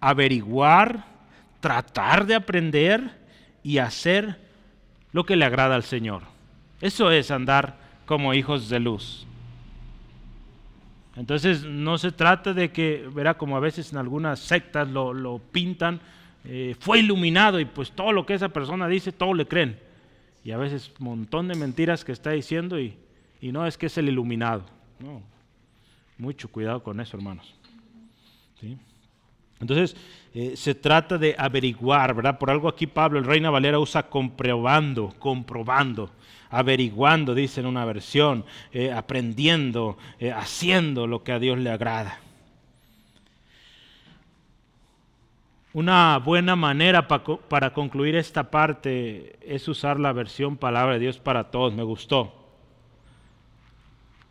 [0.00, 1.04] averiguar,
[1.60, 3.18] tratar de aprender
[3.62, 4.40] y hacer
[5.12, 6.22] lo que le agrada al Señor.
[6.80, 9.26] Eso es andar como hijos de luz.
[11.16, 16.00] Entonces no se trata de que, verá, como a veces en algunas sectas lo, pintan,
[16.44, 19.78] eh, fue iluminado y pues todo lo que esa persona dice, todo le creen.
[20.44, 22.96] Y a veces un montón de mentiras que está diciendo y
[23.40, 24.64] y no es que es el iluminado.
[24.98, 25.22] No.
[26.18, 27.54] Mucho cuidado con eso, hermanos.
[29.58, 29.96] Entonces,
[30.34, 32.38] eh, se trata de averiguar, ¿verdad?
[32.38, 36.10] Por algo aquí Pablo, el Reina Valera usa comprobando, comprobando,
[36.50, 42.20] averiguando, dice en una versión, eh, aprendiendo, eh, haciendo lo que a Dios le agrada.
[45.72, 51.50] Una buena manera para concluir esta parte es usar la versión palabra de Dios para
[51.50, 52.39] todos, me gustó.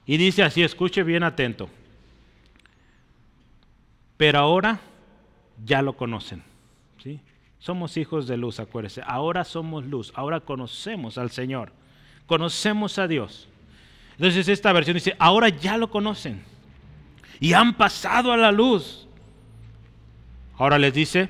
[0.10, 1.69] Y dice así, escuche bien atento.
[4.17, 4.80] Pero ahora
[5.63, 6.41] ya lo conocen.
[7.04, 7.19] ¿sí?
[7.60, 9.04] Somos hijos de luz, acuérdense.
[9.06, 11.74] Ahora somos luz, ahora conocemos al Señor,
[12.26, 13.50] conocemos a Dios.
[14.13, 16.41] Entonces esta versión dice, ahora ya lo conocen
[17.39, 19.08] y han pasado a la luz.
[20.58, 21.30] Ahora les dice,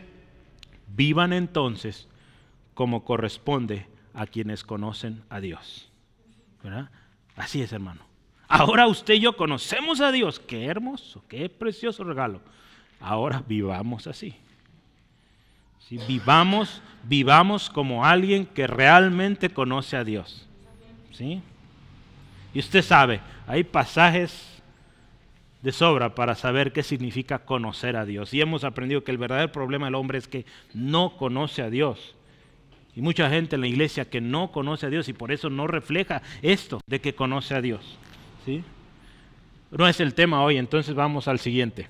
[0.96, 2.08] vivan entonces
[2.76, 5.92] como corresponde a quienes conocen a Dios.
[7.36, 8.09] Así es, hermano.
[8.50, 10.40] Ahora usted y yo conocemos a Dios.
[10.40, 12.42] Qué hermoso, qué precioso regalo.
[13.00, 14.36] Ahora vivamos así.
[16.08, 20.48] Vivamos, vivamos como alguien que realmente conoce a Dios.
[21.12, 21.42] ¿Sí?
[22.54, 24.62] Y usted sabe, hay pasajes
[25.62, 28.34] de sobra para saber qué significa conocer a Dios.
[28.34, 32.16] Y hemos aprendido que el verdadero problema del hombre es que no conoce a Dios.
[32.96, 35.68] Y mucha gente en la iglesia que no conoce a Dios y por eso no
[35.68, 37.98] refleja esto de que conoce a Dios.
[39.72, 41.88] No es el tema hoy, entonces vamos al siguiente.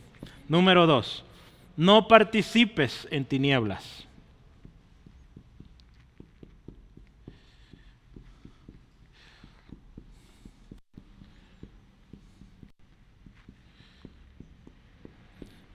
[0.47, 1.23] Número dos,
[1.77, 4.05] no participes en tinieblas.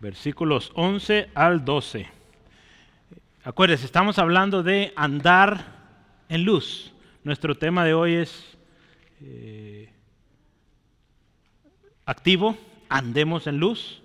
[0.00, 2.06] Versículos 11 al 12.
[3.42, 5.64] Acuérdense, estamos hablando de andar
[6.28, 6.92] en luz.
[7.22, 8.58] Nuestro tema de hoy es
[9.22, 9.93] eh,
[12.06, 12.56] activo,
[12.88, 14.00] andemos en luz.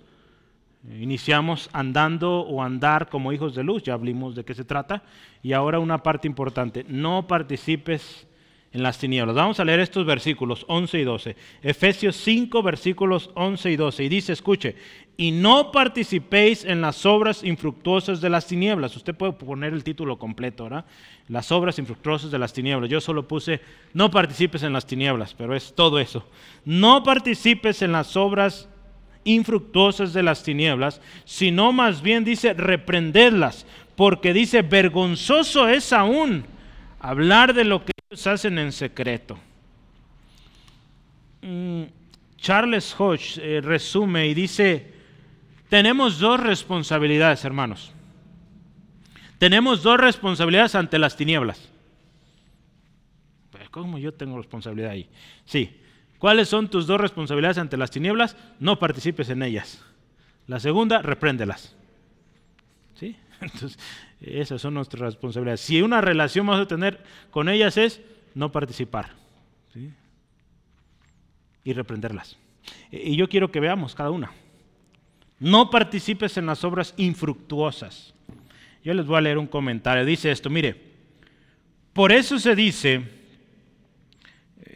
[0.98, 5.02] Iniciamos andando o andar como hijos de luz, ya hablamos de qué se trata.
[5.42, 8.26] Y ahora una parte importante, no participes
[8.72, 9.34] en las tinieblas.
[9.34, 11.36] Vamos a leer estos versículos 11 y 12.
[11.62, 14.04] Efesios 5, versículos 11 y 12.
[14.04, 14.76] Y dice, escuche,
[15.16, 18.96] y no participéis en las obras infructuosas de las tinieblas.
[18.96, 20.84] Usted puede poner el título completo, ¿verdad?
[21.28, 22.88] Las obras infructuosas de las tinieblas.
[22.88, 23.60] Yo solo puse,
[23.92, 26.26] no participes en las tinieblas, pero es todo eso.
[26.64, 28.68] No participes en las obras
[29.24, 36.44] infructuosas de las tinieblas, sino más bien dice reprenderlas, porque dice, vergonzoso es aún
[36.98, 39.38] hablar de lo que ellos hacen en secreto.
[41.42, 41.84] Mm,
[42.36, 44.92] Charles Hodge eh, resume y dice,
[45.68, 47.92] tenemos dos responsabilidades, hermanos.
[49.38, 51.68] Tenemos dos responsabilidades ante las tinieblas.
[53.70, 55.08] ¿Cómo yo tengo responsabilidad ahí?
[55.44, 55.80] Sí,
[56.20, 58.36] ¿Cuáles son tus dos responsabilidades ante las tinieblas?
[58.58, 59.82] No participes en ellas.
[60.46, 61.74] La segunda, repréndelas.
[62.94, 63.16] ¿Sí?
[63.40, 63.78] Entonces,
[64.20, 65.60] esas son nuestras responsabilidades.
[65.60, 68.00] Si una relación vamos a tener con ellas es
[68.34, 69.10] no participar.
[69.72, 69.90] ¿sí?
[71.64, 72.36] Y reprenderlas.
[72.90, 74.32] Y yo quiero que veamos cada una.
[75.38, 78.14] No participes en las obras infructuosas.
[78.84, 80.04] Yo les voy a leer un comentario.
[80.04, 80.76] Dice esto, mire,
[81.92, 83.20] por eso se dice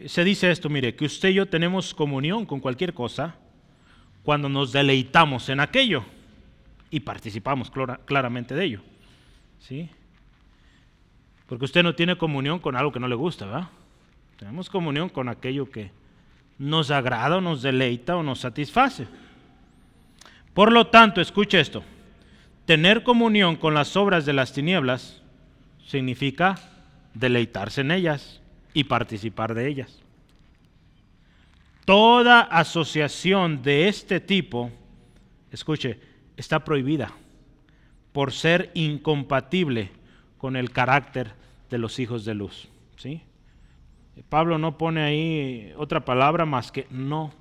[0.07, 3.35] se dice esto, mire, que usted y yo tenemos comunión con cualquier cosa
[4.23, 6.03] cuando nos deleitamos en aquello
[6.91, 7.71] y participamos
[8.05, 8.81] claramente de ello.
[9.59, 9.89] ¿Sí?
[11.47, 13.69] Porque usted no tiene comunión con algo que no le gusta, ¿verdad?
[14.37, 15.91] Tenemos comunión con aquello que
[16.57, 19.07] nos agrada o nos deleita o nos satisface.
[20.53, 21.83] Por lo tanto, escuche esto,
[22.65, 25.21] tener comunión con las obras de las tinieblas
[25.85, 26.55] significa
[27.13, 28.41] deleitarse en ellas
[28.73, 30.01] y participar de ellas.
[31.85, 34.71] Toda asociación de este tipo,
[35.51, 35.99] escuche,
[36.35, 37.13] está prohibida
[38.15, 39.91] por ser incompatible
[40.37, 41.33] con el carácter
[41.69, 42.69] de los hijos de luz.
[42.95, 43.21] ¿sí?
[44.29, 47.33] Pablo no pone ahí otra palabra más que no.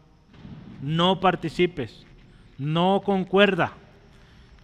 [0.82, 2.04] No participes,
[2.58, 3.72] no concuerda.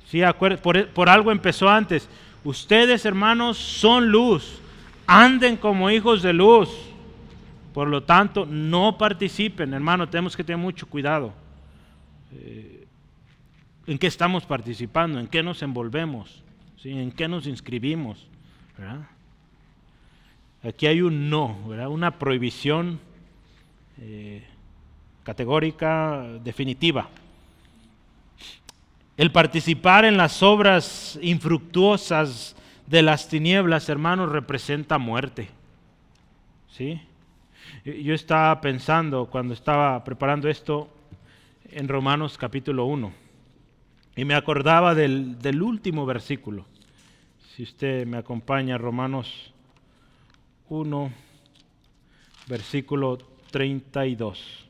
[0.07, 0.21] ¿Sí?
[0.61, 2.09] Por, por algo empezó antes.
[2.43, 4.61] Ustedes, hermanos, son luz
[5.07, 6.71] anden como hijos de luz.
[7.73, 11.33] Por lo tanto, no participen, hermano, tenemos que tener mucho cuidado.
[12.33, 12.80] Eh,
[13.91, 15.19] ¿En qué estamos participando?
[15.19, 16.45] ¿En qué nos envolvemos?
[16.85, 18.25] ¿En qué nos inscribimos?
[20.63, 23.01] Aquí hay un no, una prohibición
[24.01, 24.45] eh,
[25.25, 27.09] categórica, definitiva.
[29.17, 32.55] El participar en las obras infructuosas
[32.87, 35.49] de las tinieblas, hermanos, representa muerte.
[36.69, 37.03] ¿Sí?
[37.85, 40.89] Yo estaba pensando cuando estaba preparando esto
[41.73, 43.30] en Romanos capítulo 1.
[44.21, 46.67] Y me acordaba del, del último versículo.
[47.57, 49.51] Si usted me acompaña, Romanos
[50.69, 51.11] 1,
[52.47, 53.17] versículo
[53.51, 54.67] 32.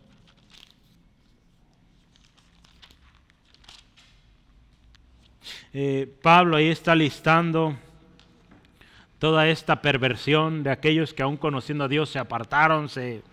[5.73, 7.77] Eh, Pablo ahí está listando
[9.19, 13.25] toda esta perversión de aquellos que aún conociendo a Dios se apartaron, se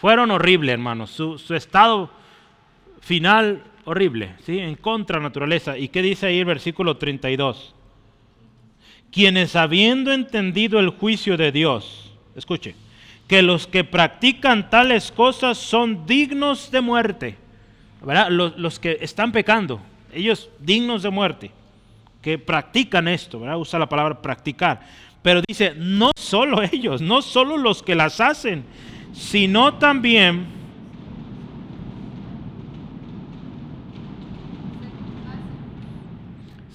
[0.00, 1.10] fueron horribles, hermanos.
[1.10, 2.10] Su, estado
[3.02, 4.58] final horrible, ¿sí?
[4.58, 5.78] en contra naturaleza.
[5.78, 7.74] ¿Y qué dice ahí el versículo 32?
[9.10, 12.74] Quienes habiendo entendido el juicio de Dios, escuche,
[13.26, 17.36] que los que practican tales cosas son dignos de muerte.
[18.28, 19.80] Los, los que están pecando,
[20.12, 21.50] ellos dignos de muerte,
[22.20, 23.58] que practican esto, ¿verdad?
[23.58, 24.80] usa la palabra practicar.
[25.22, 28.64] Pero dice, no solo ellos, no solo los que las hacen,
[29.12, 30.55] sino también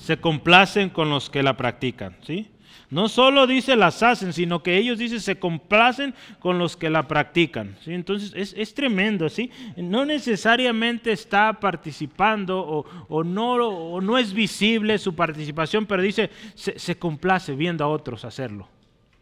[0.01, 2.47] se complacen con los que la practican, ¿sí?
[2.89, 7.07] No solo dice las hacen, sino que ellos dicen se complacen con los que la
[7.07, 7.77] practican.
[7.85, 7.93] ¿sí?
[7.93, 9.49] Entonces es, tremendo, ¿sí?
[9.77, 17.55] No necesariamente está participando o, no, no es visible su participación, pero dice se, complace
[17.55, 18.67] viendo a otros hacerlo.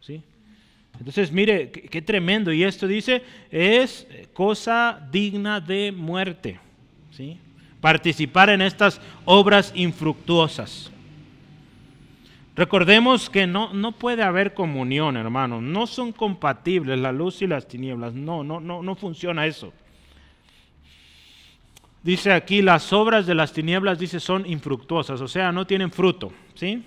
[0.00, 0.20] ¿sí?
[0.98, 2.52] Entonces, mire, qué, qué, tremendo.
[2.52, 3.22] Y esto dice,
[3.52, 6.58] es cosa digna de muerte.
[7.12, 7.38] ¿sí?
[7.80, 10.90] Participar en estas obras infructuosas.
[12.56, 15.60] Recordemos que no, no puede haber comunión, hermano.
[15.60, 18.12] No son compatibles la luz y las tinieblas.
[18.12, 19.72] No, no, no, no funciona eso.
[22.02, 26.32] Dice aquí, las obras de las tinieblas, dice, son infructuosas, o sea, no tienen fruto.
[26.54, 26.82] ¿sí?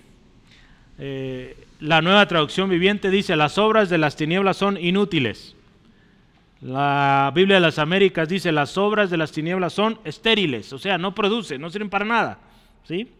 [0.97, 5.55] Eh, la nueva traducción viviente dice, las obras de las tinieblas son inútiles.
[6.63, 10.97] La Biblia de las Américas dice, las obras de las tinieblas son estériles, o sea,
[10.97, 12.39] no producen, no sirven para nada.
[12.85, 13.11] ¿sí?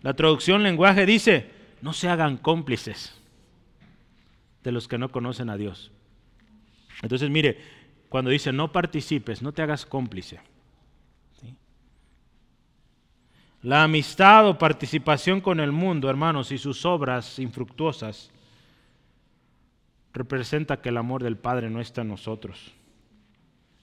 [0.00, 1.50] La traducción lenguaje dice,
[1.82, 3.20] no se hagan cómplices
[4.62, 5.90] de los que no conocen a Dios.
[7.02, 7.58] Entonces, mire,
[8.08, 10.38] cuando dice no participes, no te hagas cómplice.
[13.60, 18.30] La amistad o participación con el mundo, hermanos, y sus obras infructuosas,
[20.14, 22.72] representa que el amor del Padre no está en nosotros.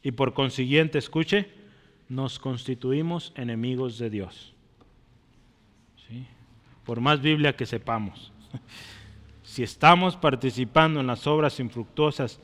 [0.02, 1.50] Y por consiguiente, escuche,
[2.10, 4.52] nos constituimos enemigos de Dios
[6.86, 8.32] por más Biblia que sepamos.
[9.44, 12.40] Si estamos participando en las obras infructuosas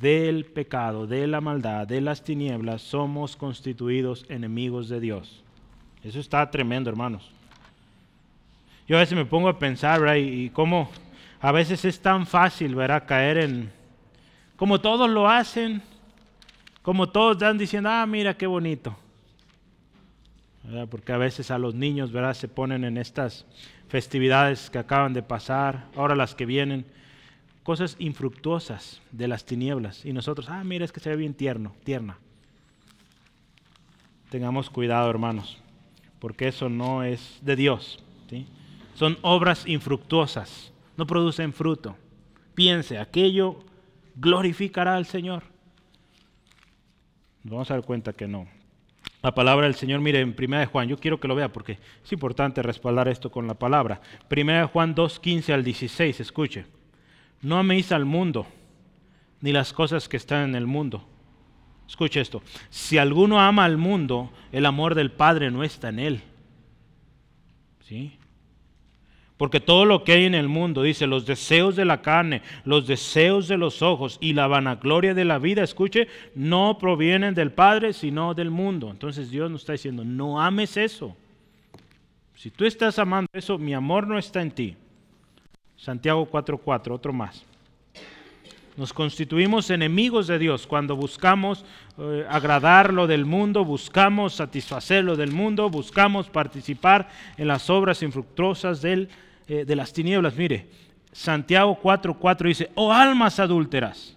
[0.00, 5.42] del pecado, de la maldad, de las tinieblas, somos constituidos enemigos de Dios.
[6.02, 7.30] Eso está tremendo, hermanos.
[8.88, 10.16] Yo a veces me pongo a pensar, ¿verdad?
[10.16, 10.88] Y, cómo
[11.44, 13.04] a veces es tan fácil, ¿verdad?
[13.06, 13.72] Caer en,
[14.56, 15.82] como todos lo hacen,
[16.82, 18.96] como todos están diciendo, ah, mira qué bonito
[20.90, 22.34] porque a veces a los niños ¿verdad?
[22.34, 23.44] se ponen en estas
[23.88, 26.86] festividades que acaban de pasar, ahora las que vienen,
[27.62, 30.04] cosas infructuosas de las tinieblas.
[30.04, 32.18] Y nosotros, ah, mira, es que se ve bien tierno, tierna.
[34.30, 35.58] Tengamos cuidado, hermanos,
[36.18, 38.02] porque eso no es de Dios.
[38.28, 38.46] ¿sí?
[38.94, 41.96] Son obras infructuosas, no producen fruto.
[42.54, 43.64] Piense, aquello
[44.16, 45.42] glorificará al Señor.
[47.42, 48.46] Vamos a dar cuenta que no
[49.24, 51.78] la palabra del Señor, mire, en 1 de Juan, yo quiero que lo vea porque
[52.04, 54.02] es importante respaldar esto con la palabra.
[54.30, 56.66] 1 de Juan 2, 15 al 16, escuche.
[57.40, 58.46] No améis al mundo,
[59.40, 61.08] ni las cosas que están en el mundo.
[61.88, 62.42] Escuche esto.
[62.68, 66.22] Si alguno ama al mundo, el amor del Padre no está en él.
[67.80, 68.18] ¿Sí?
[69.36, 72.86] Porque todo lo que hay en el mundo, dice, los deseos de la carne, los
[72.86, 76.06] deseos de los ojos y la vanagloria de la vida, escuche,
[76.36, 78.90] no provienen del Padre, sino del mundo.
[78.90, 81.16] Entonces Dios nos está diciendo, no ames eso.
[82.36, 84.76] Si tú estás amando eso, mi amor no está en ti.
[85.76, 87.44] Santiago 4:4, otro más.
[88.76, 91.64] Nos constituimos enemigos de Dios cuando buscamos
[91.96, 98.02] eh, agradar lo del mundo, buscamos satisfacer lo del mundo, buscamos participar en las obras
[98.02, 99.06] infructuosas eh,
[99.46, 100.34] de las tinieblas.
[100.34, 100.66] Mire,
[101.12, 104.16] Santiago 4:4 dice, oh almas adúlteras,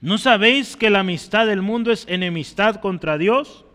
[0.00, 3.66] ¿no sabéis que la amistad del mundo es enemistad contra Dios?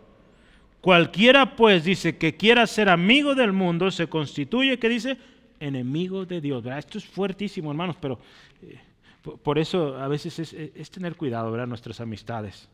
[0.82, 5.18] Cualquiera pues dice que quiera ser amigo del mundo se constituye, que dice,
[5.60, 6.66] enemigo de Dios.
[6.66, 8.20] Esto es fuertísimo, hermanos, pero...
[8.64, 8.87] Eh,
[9.36, 11.68] por eso a veces es, tener cuidado, ¿verdad?
[11.68, 12.70] Nuestras amistades.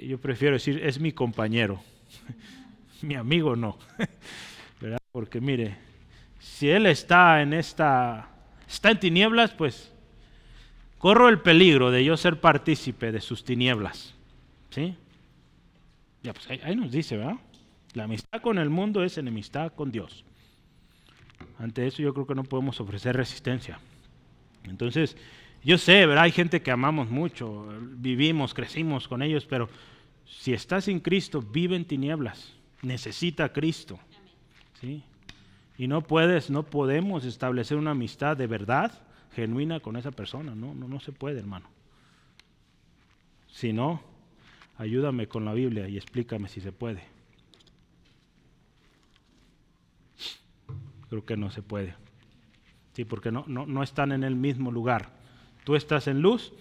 [0.00, 1.80] Yo prefiero decir, es mi compañero,
[3.02, 3.78] mi amigo no.
[4.80, 4.98] ¿verdad?
[5.12, 5.76] Porque mire,
[6.38, 8.28] si él está en esta,
[8.68, 9.92] está en tinieblas, pues
[10.98, 14.14] corro el peligro de yo ser partícipe de sus tinieblas.
[14.70, 14.96] ¿Sí?
[16.22, 17.36] Ya, pues ahí, ahí nos dice, ¿verdad?
[17.94, 20.24] La amistad con el mundo es enemistad con Dios.
[21.58, 23.78] Ante eso yo creo que no podemos ofrecer resistencia.
[24.64, 25.16] Entonces,
[25.64, 26.24] yo sé, ¿verdad?
[26.24, 29.68] hay gente que amamos mucho, vivimos, crecimos con ellos, pero
[30.24, 33.98] si estás sin Cristo, vive en tinieblas, necesita Cristo.
[34.80, 35.02] ¿sí?
[35.76, 38.92] Y no puedes, no podemos establecer una amistad de verdad,
[39.34, 41.66] genuina con esa persona, no, no, no se puede, hermano.
[43.48, 44.02] Si no,
[44.76, 47.02] ayúdame con la Biblia y explícame si se puede.
[51.08, 51.94] Creo que no se puede.
[52.98, 55.10] Sí, porque no, no, no están en el mismo lugar.
[55.62, 56.52] Tú estás en luz,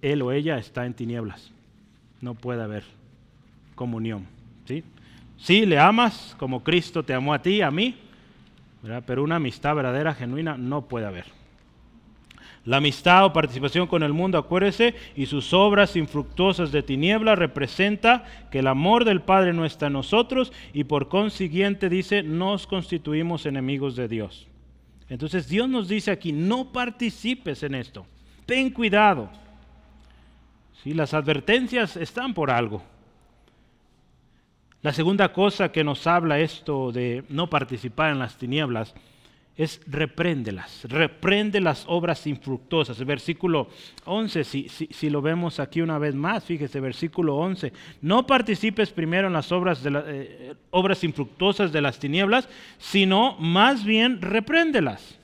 [0.00, 1.52] él o ella está en tinieblas.
[2.22, 2.84] No puede haber
[3.74, 4.26] comunión.
[4.64, 4.84] ¿sí?
[5.36, 7.94] sí, le amas como Cristo te amó a ti, a mí,
[9.04, 11.26] pero una amistad verdadera, genuina, no puede haber.
[12.64, 18.24] La amistad o participación con el mundo, acuérdese, y sus obras infructuosas de tiniebla representa
[18.50, 23.44] que el amor del Padre no está en nosotros y por consiguiente dice, nos constituimos
[23.44, 24.48] enemigos de Dios.
[25.08, 28.06] Entonces Dios nos dice aquí, no participes en esto,
[28.46, 29.30] ten cuidado.
[30.82, 32.82] Si las advertencias están por algo.
[34.82, 38.94] La segunda cosa que nos habla esto de no participar en las tinieblas
[39.56, 43.04] es repréndelas, reprende las obras infructuosas.
[43.04, 43.68] Versículo
[44.04, 49.26] 11, si, si, lo vemos aquí una vez más, fíjese, versículo 11, no participes primero
[49.26, 52.48] en las obras, eh, obras infructuosas de las tinieblas,
[52.78, 55.18] sino más bien repréndelas.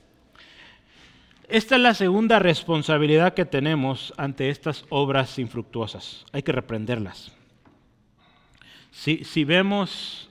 [1.48, 6.26] Esta es la segunda responsabilidad que tenemos ante estas obras infructuosas.
[6.32, 7.32] Hay que reprenderlas.
[8.90, 10.28] Si, vemos,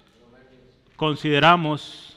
[0.95, 2.16] consideramos,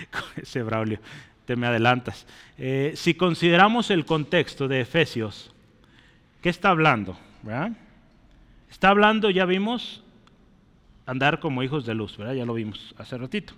[0.36, 1.00] ese Braulio,
[1.44, 2.26] te me adelantas,
[2.58, 5.52] eh, si consideramos el contexto de Efesios,
[6.42, 7.18] ¿qué está hablando?
[8.70, 10.02] Está hablando, ya vimos,
[11.06, 12.34] andar como hijos de luz, ¿verdad?
[12.34, 13.54] Ya lo vimos hace ratito.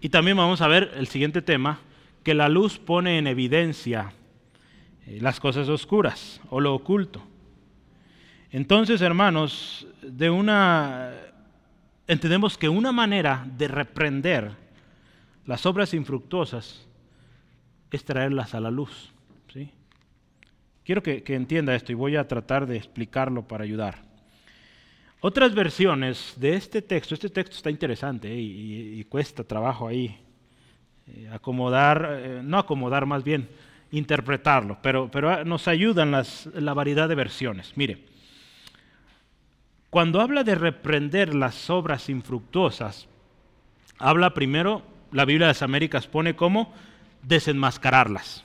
[0.00, 1.80] Y también vamos a ver el siguiente tema,
[2.22, 4.12] que la luz pone en evidencia
[5.06, 7.22] eh, las cosas oscuras o lo oculto.
[8.50, 11.12] Entonces, hermanos, de una
[12.06, 14.63] entendemos que una manera de reprender
[15.46, 16.86] las obras infructuosas
[17.90, 19.12] es traerlas a la luz.
[19.52, 19.70] ¿sí?
[20.84, 24.02] Quiero que, entienda esto y voy a tratar de explicarlo para ayudar.
[25.20, 28.40] Otras versiones de este texto, este texto está interesante ¿eh?
[28.40, 30.18] y, cuesta trabajo ahí
[31.06, 33.48] eh, acomodar, eh, no acomodar más bien,
[33.90, 37.72] interpretarlo, pero, pero nos ayudan la variedad de versiones.
[37.76, 38.04] Mire,
[39.88, 43.06] cuando habla de reprender las obras infructuosas,
[43.98, 44.82] habla primero,
[45.14, 46.74] la Biblia de las Américas pone como
[47.22, 48.44] desenmascararlas.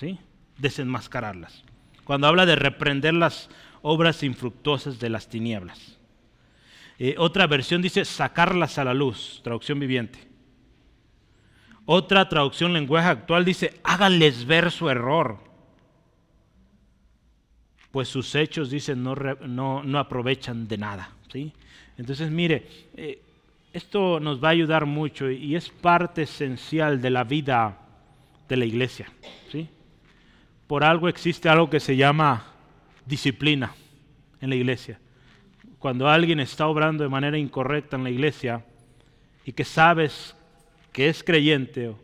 [0.00, 0.18] ¿sí?
[0.58, 1.62] Desenmascararlas.
[2.04, 3.48] Cuando habla de reprender las
[3.82, 5.96] obras infructuosas de las tinieblas.
[6.98, 10.26] Eh, otra versión dice sacarlas a la luz, traducción viviente.
[11.86, 15.48] Otra traducción lenguaje actual dice háganles ver su error
[17.90, 19.14] pues sus hechos, dicen, no,
[19.82, 21.10] no, aprovechan de nada.
[21.32, 21.52] ¿sí?
[21.96, 23.22] Entonces, mire, eh,
[23.72, 27.78] esto nos va a ayudar mucho y es parte esencial de la vida
[28.48, 29.06] de la iglesia.
[29.50, 29.68] ¿sí?
[30.66, 32.46] Por algo existe algo que se llama
[33.06, 33.74] disciplina
[34.40, 34.98] en la iglesia.
[35.78, 38.64] Cuando alguien está obrando de manera incorrecta en la iglesia
[39.44, 40.34] y que sabes
[40.92, 41.94] que es creyente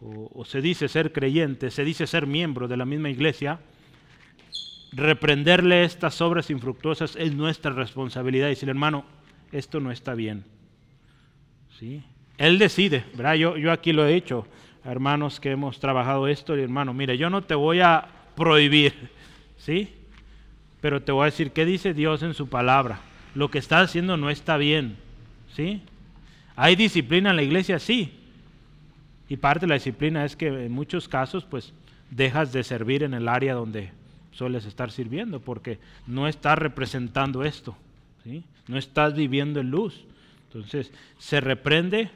[0.00, 3.60] o se dice ser creyente, se dice ser miembro de la misma iglesia,
[4.92, 9.04] reprenderle estas obras infructuosas es nuestra responsabilidad y decirle, hermano,
[9.50, 10.44] esto no está bien.
[12.38, 13.34] Él decide, ¿verdad?
[13.34, 14.46] Yo, yo aquí lo he dicho,
[14.84, 18.06] hermanos que hemos trabajado esto, y hermano, mire, yo no te voy a
[18.36, 18.94] prohibir,
[19.58, 19.88] ¿sí?
[20.80, 23.00] Pero te voy a decir, ¿qué dice Dios en su palabra?
[23.34, 24.96] Lo que estás haciendo no está bien,
[25.54, 25.82] ¿sí?
[26.56, 27.78] ¿Hay disciplina en la iglesia?
[27.78, 28.12] Sí.
[29.28, 31.72] Y parte de la disciplina es que en muchos casos, pues,
[32.10, 33.90] dejas de servir en el área donde
[34.32, 37.76] sueles estar sirviendo porque no estás representando esto,
[38.24, 38.44] ¿sí?
[38.66, 40.04] no estás viviendo en luz.
[40.54, 42.10] Entonces, se reprende,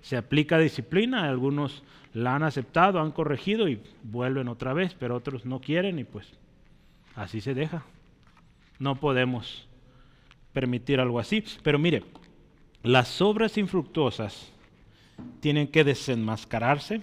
[0.00, 1.82] se aplica disciplina, algunos
[2.14, 6.26] la han aceptado, han corregido y vuelven otra vez, pero otros no quieren y pues
[7.14, 7.84] así se deja.
[8.78, 9.66] No podemos
[10.52, 11.44] permitir algo así.
[11.62, 12.04] Pero mire,
[12.82, 14.52] las obras infructuosas
[15.40, 17.02] tienen que desenmascararse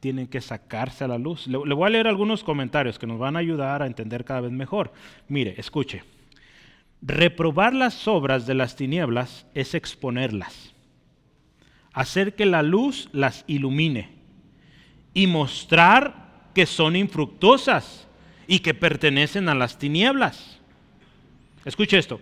[0.00, 1.46] tienen que sacarse a la luz.
[1.46, 4.52] Le, voy a leer algunos comentarios que nos van a ayudar a entender cada vez
[4.52, 4.92] mejor.
[5.26, 6.04] Mire, escuche.
[7.02, 10.74] Reprobar las obras de las tinieblas es exponerlas,
[11.92, 14.10] hacer que la luz las ilumine
[15.14, 18.08] y mostrar que son infructuosas
[18.46, 20.58] y que pertenecen a las tinieblas.
[21.64, 22.20] Escuche esto.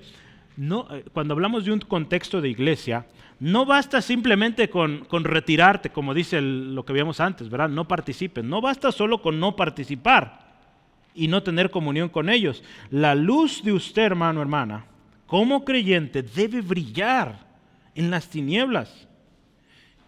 [0.57, 3.07] eh, cuando hablamos de un contexto de iglesia,
[3.41, 7.69] no basta simplemente con, retirarte, como dice lo que vimos antes, ¿verdad?
[7.69, 8.45] No participes.
[8.45, 10.44] No basta solo con no participar
[11.15, 12.63] y no tener comunión con ellos.
[12.91, 14.87] La luz de usted, hermano, hermana,
[15.27, 17.47] como creyente, debe brillar
[17.95, 19.09] en las tinieblas.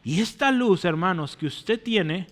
[0.04, 2.26] Y esta luz, hermanos, que usted tiene,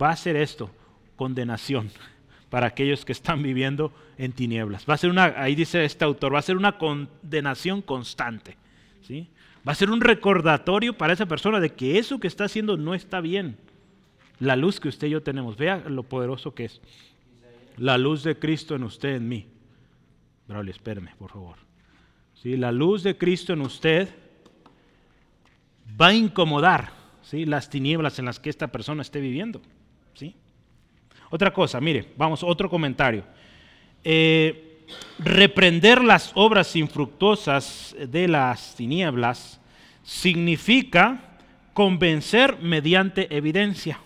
[0.00, 0.70] va a ser esto,
[1.16, 1.90] condenación
[2.50, 4.84] para aquellos que están viviendo en tinieblas.
[4.88, 8.56] Va a ser una, ahí dice este autor, va a ser una condenación constante.
[9.02, 9.28] ¿sí?
[9.66, 12.94] Va a ser un recordatorio para esa persona de que eso que está haciendo no
[12.94, 13.56] está bien.
[14.38, 16.80] La luz que usted y yo tenemos, vea lo poderoso que es.
[17.78, 19.46] La luz de Cristo en usted, en mí.
[20.46, 21.56] Braulio, espérame, por favor.
[22.34, 22.56] ¿Sí?
[22.56, 24.08] La luz de Cristo en usted
[26.00, 27.44] va a incomodar ¿sí?
[27.44, 29.60] las tinieblas en las que esta persona esté viviendo.
[30.14, 30.34] ¿sí?
[31.30, 33.24] Otra cosa, mire, vamos, otro comentario.
[34.02, 34.86] Eh,
[35.18, 39.60] reprender las obras infructuosas de las tinieblas
[40.02, 41.38] significa
[41.74, 44.00] convencer mediante evidencia.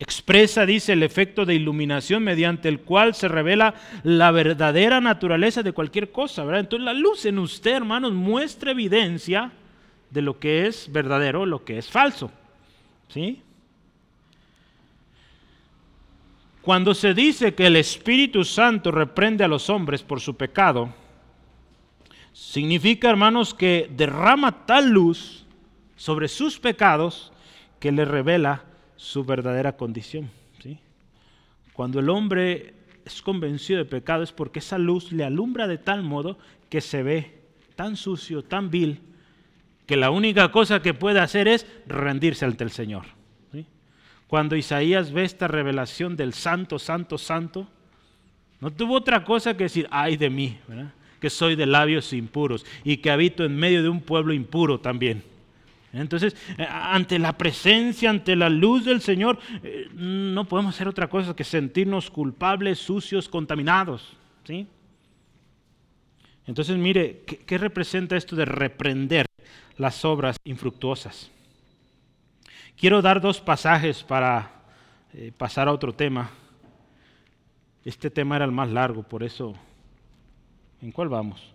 [0.00, 5.72] Expresa, dice, el efecto de iluminación mediante el cual se revela la verdadera naturaleza de
[5.72, 6.60] cualquier cosa, ¿verdad?
[6.60, 9.52] Entonces la luz en usted, hermanos, muestra evidencia
[10.08, 12.32] de lo que es verdadero, lo que es falso.
[13.08, 13.42] ¿Sí?
[16.62, 20.94] Cuando se dice que el Espíritu Santo reprende a los hombres por su pecado,
[22.32, 25.44] significa, hermanos, que derrama tal luz
[25.96, 27.32] sobre sus pecados
[27.78, 28.64] que le revela
[29.00, 30.30] su verdadera condición.
[30.62, 30.78] ¿sí?
[31.72, 32.74] Cuando el hombre
[33.06, 36.38] es convencido de pecado es porque esa luz le alumbra de tal modo
[36.68, 37.40] que se ve
[37.76, 39.00] tan sucio, tan vil,
[39.86, 43.06] que la única cosa que puede hacer es rendirse ante el Señor.
[44.26, 47.66] Cuando Isaías ve esta revelación del santo, santo, santo,
[48.60, 50.58] no tuvo otra cosa que decir, ay de mí,
[51.20, 55.24] que soy de labios impuros y que habito en medio de un pueblo impuro también.
[55.92, 61.08] Entonces, eh, ante la presencia, ante la luz del Señor, eh, no podemos hacer otra
[61.08, 64.16] cosa que sentirnos culpables, sucios, contaminados.
[64.44, 64.66] ¿sí?
[66.46, 69.26] Entonces, mire, ¿qué, representa esto de reprender
[69.78, 71.30] las obras infructuosas?
[72.76, 74.62] Quiero dar dos pasajes para
[75.12, 76.30] eh, pasar a otro tema.
[77.84, 79.54] Este tema era el más largo, por eso,
[80.80, 81.54] ¿en cuál vamos?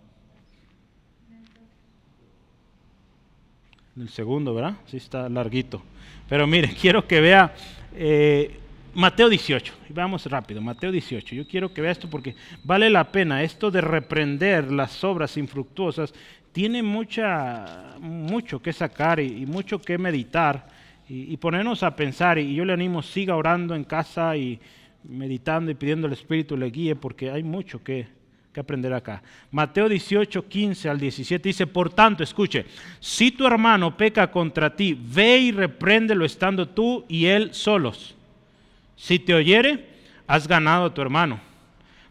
[3.98, 4.74] El segundo, ¿verdad?
[4.86, 5.82] Sí está larguito.
[6.28, 7.54] Pero mire, quiero que vea
[7.94, 8.58] eh,
[8.94, 9.74] Mateo 18.
[9.90, 11.34] Vamos rápido, Mateo 18.
[11.34, 12.34] Yo quiero que vea esto porque
[12.64, 13.42] vale la pena.
[13.42, 16.14] Esto de reprender las obras infructuosas
[16.52, 20.68] tiene mucha, mucho que sacar y, mucho que meditar
[21.08, 22.38] y, ponernos a pensar.
[22.38, 24.58] Y yo le animo, siga orando en casa y
[25.04, 28.08] meditando y pidiendo al Espíritu le guíe porque hay mucho que,
[28.56, 29.22] que aprender acá.
[29.50, 32.64] Mateo 18, 15 al 17 dice, por tanto, escuche,
[33.00, 38.16] si tu hermano peca contra ti, ve y repréndelo estando tú y él solos
[38.96, 39.84] si te oyere,
[40.26, 41.38] has ganado a tu hermano.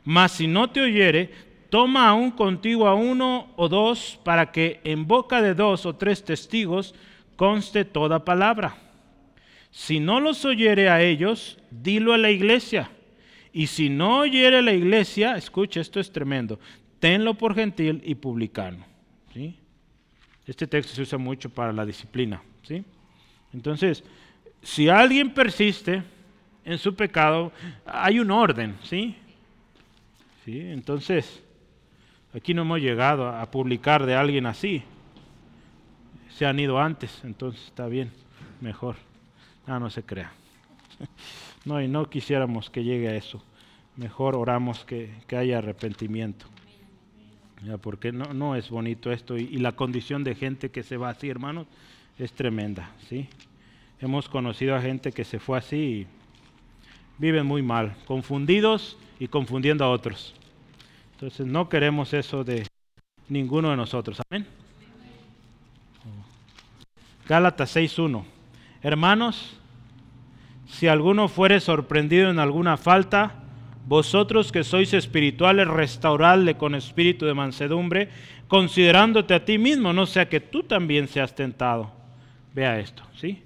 [0.03, 1.31] Mas si no te oyere,
[1.69, 6.23] toma aún contigo a uno o dos para que en boca de dos o tres
[6.23, 6.93] testigos
[7.35, 8.77] conste toda palabra.
[9.71, 12.91] Si no los oyere a ellos, dilo a la iglesia.
[13.55, 16.59] Y si no oyere la iglesia, escucha, esto es tremendo,
[16.99, 18.85] tenlo por gentil y publicano.
[19.33, 19.57] ¿sí?
[20.45, 22.43] Este texto se usa mucho para la disciplina.
[22.63, 22.83] ¿sí?
[23.53, 24.03] Entonces,
[24.61, 26.03] si alguien persiste,
[26.65, 27.53] en su pecado,
[27.85, 29.15] hay un orden, ¿sí?
[30.43, 30.59] ¿sí?
[30.59, 31.41] Entonces,
[32.33, 34.83] aquí no hemos llegado a publicar de alguien así.
[36.31, 38.11] Se han ido antes, entonces está bien,
[38.59, 38.97] mejor.
[39.65, 40.33] Ah, no se crea.
[41.65, 43.43] No, y no quisiéramos que llegue a eso.
[43.97, 46.45] Mejor oramos que, haya arrepentimiento.
[47.63, 50.97] Ya, porque no, no es bonito esto y, y, la condición de gente que se
[50.97, 51.65] va así, hermanos,
[52.19, 52.91] es tremenda.
[53.09, 53.27] ¿sí?
[53.99, 56.07] Hemos conocido a gente que se fue así y
[57.17, 60.35] viven muy mal, confundidos y confundiendo a otros.
[61.13, 62.67] Entonces no queremos eso de
[63.29, 64.21] ninguno de nosotros.
[64.29, 64.45] Amén.
[67.27, 68.23] Gálatas 6.1.
[68.83, 69.57] Hermanos,
[70.67, 73.43] si alguno fuere sorprendido en alguna falta,
[73.87, 78.09] vosotros que sois espirituales, restauradle con espíritu de mansedumbre,
[78.47, 81.91] considerándote a ti mismo, no sea que tú también seas tentado.
[82.53, 83.43] Vea esto, ¿sí?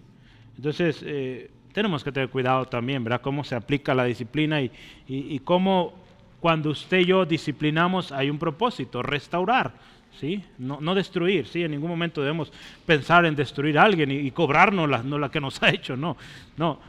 [0.55, 3.21] Entonces, eh, tenemos que tener cuidado también, ¿verdad?
[3.21, 4.71] Cómo se aplica la disciplina y,
[5.07, 5.93] y, cómo
[6.39, 9.73] cuando usted y yo disciplinamos hay un propósito, restaurar,
[10.19, 10.43] ¿sí?
[10.57, 11.63] No, no, destruir, ¿sí?
[11.63, 12.51] En ningún momento debemos
[12.85, 16.17] pensar en destruir a alguien y, cobrarnos la, no la que nos ha hecho, no.
[16.57, 16.79] No,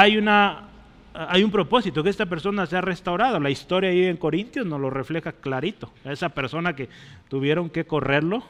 [0.00, 0.68] hay una
[1.16, 3.38] hay un propósito, que esta persona sea restaurada.
[3.38, 5.92] La historia ahí en Corintios nos lo refleja clarito.
[6.04, 6.88] esa persona que
[7.28, 8.42] tuvieron que correrlo,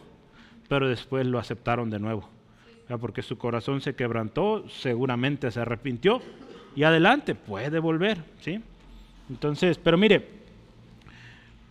[0.66, 2.26] pero después lo aceptaron de nuevo.
[2.99, 6.22] Porque su corazón se quebrantó, seguramente se arrepintió
[6.74, 8.24] y adelante, puede volver.
[8.40, 8.62] ¿sí?
[9.28, 10.26] Entonces, pero mire,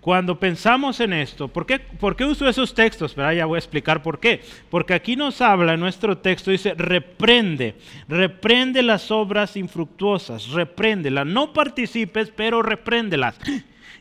[0.03, 3.13] cuando pensamos en esto, ¿por qué, ¿por uso esos textos?
[3.13, 4.41] Pero ya voy a explicar por qué.
[4.69, 7.75] Porque aquí nos habla en nuestro texto, dice, reprende,
[8.09, 11.25] reprende las obras infructuosas, repréndelas.
[11.25, 13.39] No participes, pero repréndelas.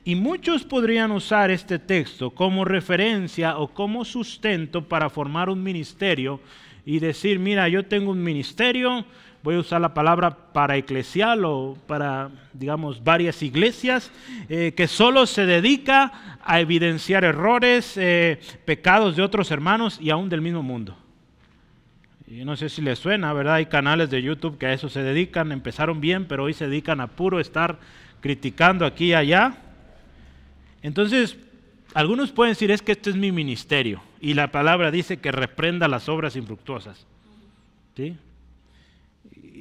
[0.05, 6.41] Y muchos podrían usar este texto como referencia o como sustento para formar un ministerio
[6.85, 9.05] y decir, mira, yo tengo un ministerio,
[9.43, 14.11] voy a usar la palabra para eclesial o para, digamos, varias iglesias,
[14.49, 20.29] eh, que solo se dedica a evidenciar errores, eh, pecados de otros hermanos y aún
[20.29, 20.97] del mismo mundo.
[22.27, 23.57] Y no sé si les suena, ¿verdad?
[23.57, 27.01] Hay canales de YouTube que a eso se dedican, empezaron bien, pero hoy se dedican
[27.01, 27.79] a puro estar
[28.21, 29.57] criticando aquí y allá.
[30.83, 31.37] Entonces,
[31.95, 34.01] algunos pueden decir, es que este es mi ministerio.
[34.21, 37.07] Y la palabra dice que reprenda las obras infructuosas.
[37.97, 38.17] ¿Sí?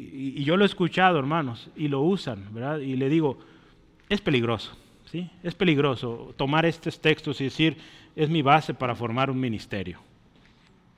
[0.02, 2.80] Y, yo lo he escuchado, hermanos, y lo usan, ¿verdad?
[2.80, 3.38] Y le digo,
[4.10, 4.76] es peligroso,
[5.06, 5.30] ¿sí?
[5.44, 7.78] Es peligroso tomar estos textos y decir,
[8.16, 10.00] es mi base para formar un ministerio,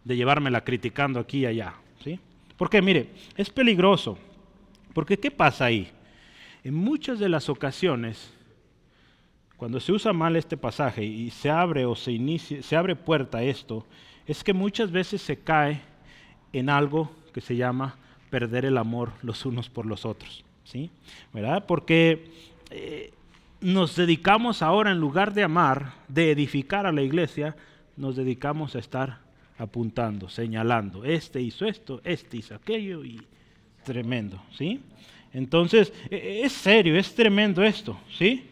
[0.03, 1.73] de llevármela criticando aquí y allá,
[2.03, 2.19] ¿sí?
[2.57, 4.17] Porque, mire, es peligroso,
[4.93, 5.89] porque ¿qué pasa ahí?
[6.63, 8.33] En muchas de las ocasiones,
[9.57, 13.39] cuando se usa mal este pasaje y se abre o se inicia, se abre puerta
[13.39, 13.85] a esto,
[14.25, 15.81] es que muchas veces se cae
[16.53, 17.97] en algo que se llama
[18.33, 20.43] perder el amor los unos por los otros.
[20.63, 20.89] ¿sí?
[21.33, 21.65] ¿Verdad?
[21.67, 22.31] Porque
[22.71, 23.11] eh,
[23.61, 27.55] nos dedicamos ahora, en lugar de amar, de edificar a la iglesia,
[27.95, 29.19] nos dedicamos a estar
[29.59, 33.21] apuntando, señalando, este hizo esto, este hizo aquello y
[33.83, 34.81] tremendo, ¿sí?
[35.31, 38.47] Entonces, e, e, es serio, es tremendo esto, ¿sí?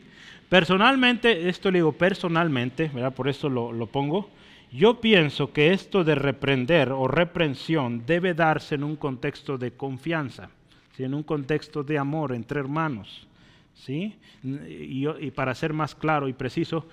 [0.48, 3.16] Personalmente, esto le digo personalmente, ¿verdad?
[3.16, 4.30] Por eso lo, lo pongo,
[4.72, 10.50] yo pienso que esto de reprender o reprensión debe darse en un contexto de confianza,
[10.98, 13.28] en un contexto de amor entre hermanos.
[13.74, 14.16] ¿sí?
[14.44, 16.88] Y, y, para ser más claro y preciso,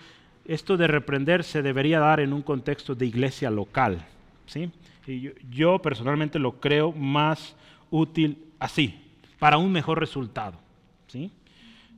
[0.45, 4.05] esto de reprender se debería dar en un contexto de iglesia local.
[4.47, 4.71] ¿sí?
[5.07, 7.57] Y yo, personalmente lo creo más
[7.91, 8.99] útil así,
[9.39, 10.59] para un mejor resultado.
[11.07, 11.31] ¿sí?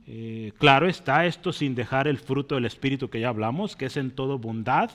[0.07, 3.97] Eh, claro está esto sin dejar el fruto del Espíritu que ya hablamos, que es
[3.97, 4.91] en todo bondad,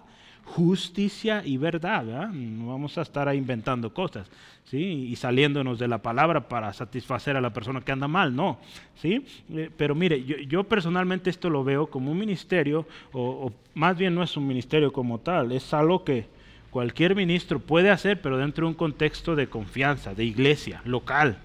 [0.47, 2.29] justicia y verdad.
[2.31, 4.31] No vamos a estar ahí inventando cosas
[4.65, 4.79] ¿sí?
[4.79, 8.59] y saliéndonos de la palabra para satisfacer a la persona que anda mal, no.
[8.95, 9.25] ¿sí?
[9.53, 14.23] Eh, pero mire, yo, personalmente esto lo veo como un ministerio, o, más bien no
[14.23, 16.27] es un ministerio como tal, es algo que
[16.71, 21.39] cualquier ministro puede hacer, pero dentro de un contexto de confianza, de iglesia, local.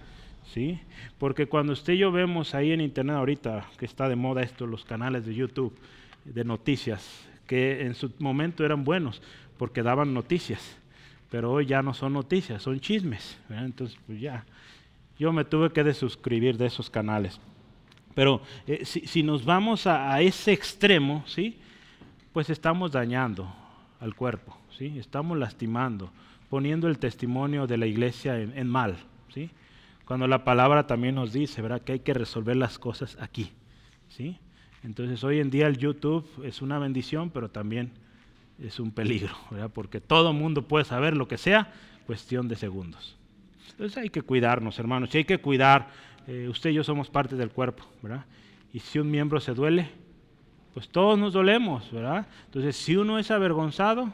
[0.54, 0.80] ¿sí?
[1.18, 4.68] Porque cuando usted y yo vemos ahí en internet ahorita, que está de moda esto,
[4.68, 5.76] los canales de YouTube
[6.24, 9.22] de noticias, que en su momento eran buenos
[9.58, 10.78] porque daban noticias,
[11.30, 13.38] pero hoy ya no son noticias, son chismes.
[13.50, 14.46] Entonces, pues ya,
[15.20, 17.42] yo me tuve que desuscribir de esos canales.
[18.16, 21.60] Pero eh, si, nos vamos a, ese extremo, ¿sí?
[22.32, 23.54] pues estamos dañando
[24.00, 24.98] al cuerpo, ¿sí?
[24.98, 26.10] estamos lastimando,
[26.50, 28.96] poniendo el testimonio de la iglesia en, en mal.
[29.34, 29.50] ¿sí?
[30.06, 31.82] Cuando la palabra también nos dice ¿verdad?
[31.82, 33.52] que hay que resolver las cosas aquí.
[34.08, 34.40] ¿sí?
[34.84, 37.92] Entonces hoy en día el YouTube es una bendición, pero también
[38.60, 39.36] es un peligro,
[39.74, 41.72] porque todo mundo puede saber lo que sea,
[42.06, 43.16] cuestión de segundos.
[43.72, 45.90] Entonces hay que cuidarnos, hermanos, y hay que cuidar,
[46.28, 48.26] eh, usted y yo somos parte del cuerpo, ¿verdad?
[48.74, 49.90] Y si un miembro se duele,
[50.74, 52.28] pues todos nos dolemos, ¿verdad?
[52.46, 54.12] Entonces si uno es avergonzado,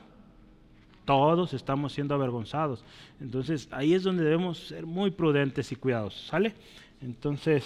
[1.05, 2.83] todos estamos siendo avergonzados.
[3.21, 6.53] Entonces ahí es donde debemos ser muy prudentes y cuidadosos, ¿sale?
[7.01, 7.65] Entonces,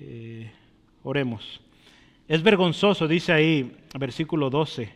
[0.00, 0.50] eh,
[1.02, 1.60] oremos.
[2.28, 4.92] Es vergonzoso, dice ahí, versículo 12,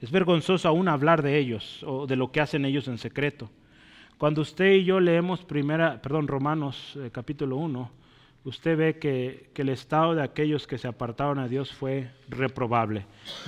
[0.00, 3.48] es vergonzoso aún hablar de ellos o de lo que hacen ellos en secreto.
[4.18, 7.88] Cuando usted y yo leemos primera, perdón, Romanos eh, capítulo 1,
[8.42, 13.06] usted ve que, que, el estado de aquellos que se apartaron a Dios fue reprobable,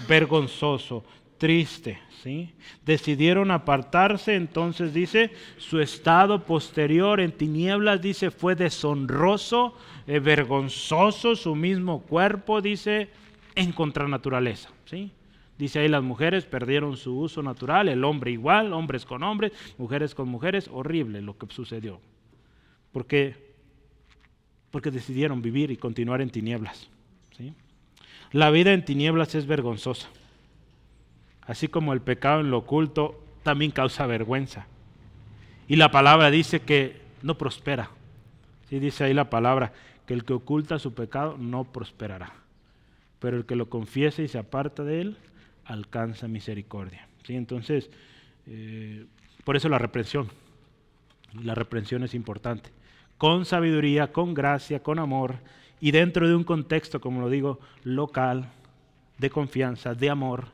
[0.09, 1.05] vergonzoso,
[1.37, 2.55] triste, ¿sí?
[2.87, 9.77] Decidieron apartarse, entonces dice, su estado posterior en tinieblas, dice, fue deshonroso,
[10.07, 13.11] eh, vergonzoso, su mismo cuerpo, dice,
[13.55, 14.71] en contranaturaleza.
[14.85, 15.13] ¿sí?
[15.59, 20.15] Dice ahí las mujeres perdieron su uso natural, el hombre igual, hombres con hombres, mujeres
[20.15, 22.01] con mujeres, horrible lo que sucedió.
[22.93, 23.37] Porque,
[24.71, 26.89] porque decidieron vivir y continuar en tinieblas.
[27.37, 27.55] ¿sí?
[28.33, 30.09] La vida en tinieblas es vergonzosa.
[31.43, 34.67] Así como el pecado en lo oculto también causa vergüenza.
[35.69, 37.91] Y la palabra dice que no prospera.
[38.69, 38.79] ¿sí?
[38.79, 39.73] Dice ahí la palabra
[40.07, 42.35] que el que oculta su pecado no prosperará,
[43.25, 45.17] pero el que lo confiese y se aparta de él,
[45.65, 47.09] alcanza misericordia.
[47.27, 47.35] ¿Sí?
[47.35, 47.89] Entonces,
[48.47, 49.07] eh,
[49.45, 50.29] por eso la reprensión.
[51.43, 52.69] La reprensión es importante.
[53.17, 55.37] Con sabiduría, con gracia, con amor
[55.81, 58.51] y dentro de un contexto, como lo digo, local,
[59.17, 60.49] de confianza, de amor,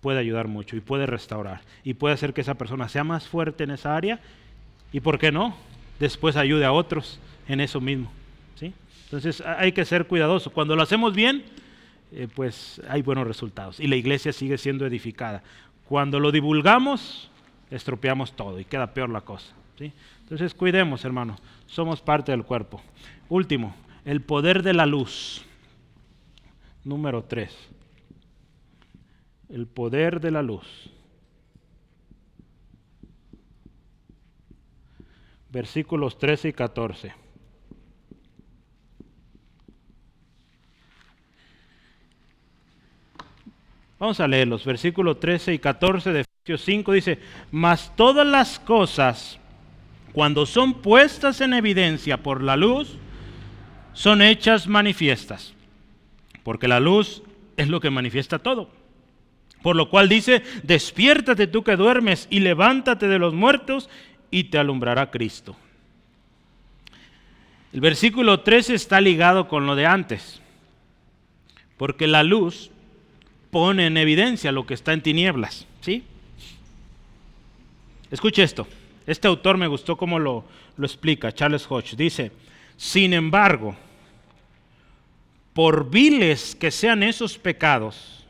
[0.00, 3.62] puede ayudar mucho y puede restaurar y puede hacer que esa persona sea más fuerte
[3.62, 4.18] en esa área
[4.90, 5.54] y, ¿por qué no?
[6.00, 8.10] Después ayude a otros en eso mismo.
[8.58, 8.72] ¿sí?
[9.04, 10.50] Entonces hay que ser cuidadoso.
[10.50, 11.44] Cuando lo hacemos bien,
[12.14, 15.42] eh, pues hay buenos resultados y la iglesia sigue siendo edificada.
[15.88, 17.30] Cuando lo divulgamos,
[17.70, 19.54] estropeamos todo y queda peor la cosa.
[19.78, 19.92] ¿sí?
[20.22, 21.36] Entonces cuidemos, hermano,
[21.66, 22.80] somos parte del cuerpo.
[23.28, 25.44] Último, el poder de la luz.
[26.84, 27.74] Número 3
[29.54, 30.90] el poder de la luz.
[35.50, 37.14] Versículos 13 y 14.
[44.04, 44.66] Vamos a leerlos.
[44.66, 47.18] Versículos 13 y 14 de Efesios 5 dice,
[47.50, 49.40] mas todas las cosas,
[50.12, 52.98] cuando son puestas en evidencia por la luz,
[53.94, 55.54] son hechas manifiestas.
[56.42, 57.22] Porque la luz
[57.56, 58.68] es lo que manifiesta todo.
[59.62, 63.88] Por lo cual dice, despiértate tú que duermes y levántate de los muertos
[64.30, 65.56] y te alumbrará Cristo.
[67.72, 70.42] El versículo 13 está ligado con lo de antes,
[71.78, 72.70] porque la luz
[73.54, 75.64] pone en evidencia lo que está en tinieblas.
[75.80, 76.02] ¿sí?
[78.10, 78.66] Escuche esto,
[79.06, 80.44] este autor me gustó cómo lo,
[80.76, 81.94] lo explica, Charles Hodge.
[81.94, 82.32] Dice,
[82.76, 83.76] sin embargo,
[85.52, 88.24] por viles que sean esos pecados,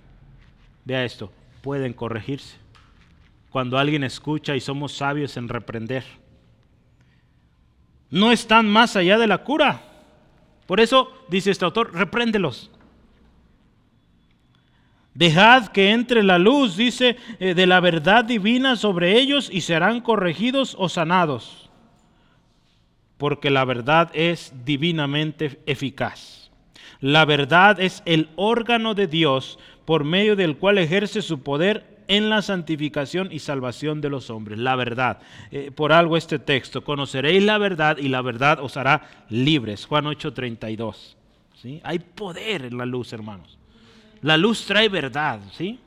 [0.85, 2.59] Vea esto, pueden corregirse.
[3.49, 6.05] Cuando alguien escucha y somos sabios en reprender.
[8.11, 9.81] No están más allá de la cura.
[10.67, 12.71] Por eso, dice este autor, repréndelos.
[15.15, 20.01] Dejad que entre la luz, dice, eh, de la verdad divina sobre ellos y serán
[20.01, 21.71] corregidos o sanados.
[23.17, 26.51] Porque la verdad es divinamente eficaz.
[27.01, 32.29] La verdad es el órgano de Dios por medio del cual ejerce su poder en
[32.29, 34.59] la santificación y salvación de los hombres.
[34.59, 35.21] La verdad.
[35.53, 39.87] Eh, por algo este texto, conoceréis la verdad y la verdad os hará libres.
[39.87, 41.17] Juan 8:32.
[41.55, 41.81] ¿sí?
[41.85, 43.59] Hay poder en la luz, hermanos.
[44.25, 45.39] La luz trae verdad.
[45.53, 45.79] ¿sí?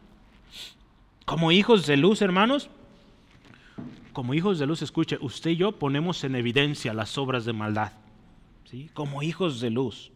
[1.26, 2.70] Como hijos de luz, hermanos,
[4.14, 7.94] como hijos de luz, escuche, usted y yo ponemos en evidencia las obras de maldad.
[8.70, 8.92] ¿sí?
[8.94, 10.12] Como hijos de luz.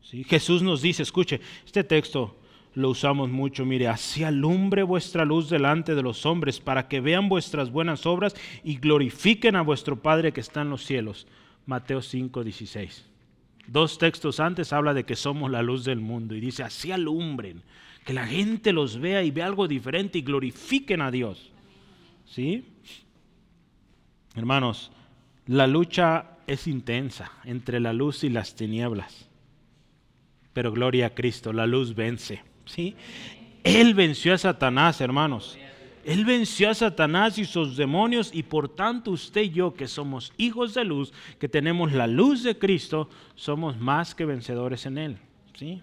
[0.00, 0.24] ¿sí?
[0.24, 2.38] Jesús nos dice, escuche, este texto
[2.72, 3.66] lo usamos mucho.
[3.66, 8.34] Mire, así alumbre vuestra luz delante de los hombres para que vean vuestras buenas obras
[8.64, 11.26] y glorifiquen a vuestro Padre que está en los cielos.
[11.66, 13.15] Mateo 5, 16.
[13.66, 17.62] Dos textos antes habla de que somos la luz del mundo y dice, así alumbren,
[18.04, 21.50] que la gente los vea y vea algo diferente y glorifiquen a Dios.
[22.24, 22.64] ¿Sí?
[24.34, 24.92] Hermanos,
[25.46, 29.28] la lucha es intensa entre la luz y las tinieblas.
[30.52, 32.42] Pero gloria a Cristo, la luz vence.
[32.64, 32.94] ¿sí?
[33.64, 35.58] Él venció a Satanás, hermanos.
[36.06, 40.32] Él venció a Satanás y sus demonios y por tanto usted y yo que somos
[40.36, 45.18] hijos de luz, que tenemos la luz de Cristo, somos más que vencedores en Él.
[45.58, 45.82] ¿sí?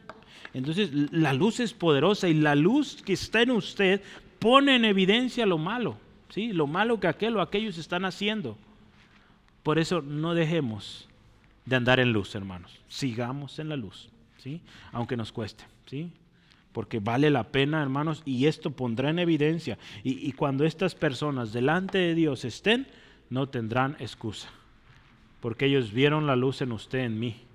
[0.54, 4.02] Entonces la luz es poderosa y la luz que está en usted
[4.40, 5.98] pone en evidencia lo malo,
[6.30, 6.54] ¿sí?
[6.54, 8.58] lo malo que aquel o aquellos están haciendo.
[9.62, 11.10] Por eso no dejemos
[11.66, 12.80] de andar en luz, hermanos.
[12.88, 14.08] Sigamos en la luz,
[14.38, 14.62] ¿sí?
[14.94, 15.66] aunque nos cueste.
[15.86, 16.10] ¿sí?
[16.74, 19.78] Porque vale la pena, hermanos, y esto pondrá en evidencia.
[20.04, 22.88] Y, cuando estas personas delante de Dios estén,
[23.30, 24.50] no tendrán excusa,
[25.40, 27.46] porque ellos vieron la luz en usted, en mí.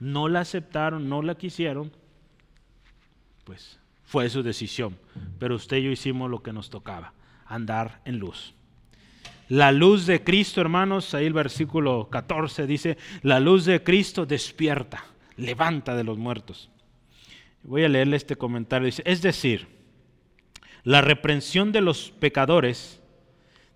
[0.00, 1.92] No la aceptaron, no la quisieron,
[3.44, 4.96] pues fue su decisión.
[5.38, 7.12] Pero usted y yo hicimos lo que nos tocaba,
[7.46, 8.54] andar en luz.
[9.48, 15.04] La luz de Cristo, hermanos, ahí el versículo 14 dice, la luz de Cristo despierta,
[15.36, 16.71] levanta de los muertos.
[17.62, 18.86] Voy a leerle este comentario.
[18.86, 19.68] Dice, es decir,
[20.84, 23.00] la reprensión de los pecadores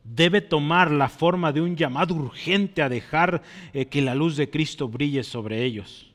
[0.05, 4.51] debe tomar la forma de un llamado urgente a dejar eh, que la luz de
[4.51, 6.13] Cristo brille sobre ellos.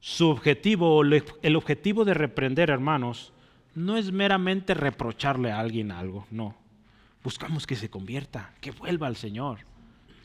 [0.00, 3.32] Su objetivo, el objetivo de reprender, hermanos,
[3.74, 6.54] no es meramente reprocharle a alguien algo, no.
[7.22, 9.60] Buscamos que se convierta, que vuelva al Señor.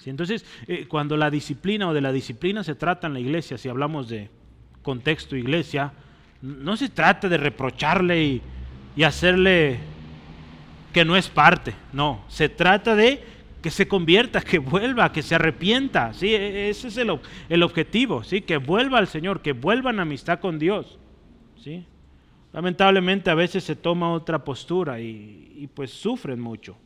[0.05, 3.69] Entonces, eh, cuando la disciplina o de la disciplina se trata en la iglesia, si
[3.69, 4.29] hablamos de
[4.81, 5.93] contexto iglesia,
[6.41, 8.41] no se trata de reprocharle y,
[9.03, 9.79] hacerle
[10.91, 13.23] que no es parte, no, se trata de
[13.61, 16.13] que se convierta, que vuelva, que se arrepienta.
[16.13, 16.33] ¿sí?
[16.33, 17.17] E, ese es el,
[17.47, 18.41] el, objetivo, ¿sí?
[18.41, 20.97] que vuelva al Señor, que vuelva en amistad con Dios.
[21.63, 21.85] ¿sí?
[22.51, 26.77] Lamentablemente a veces se toma otra postura y, y pues sufren mucho.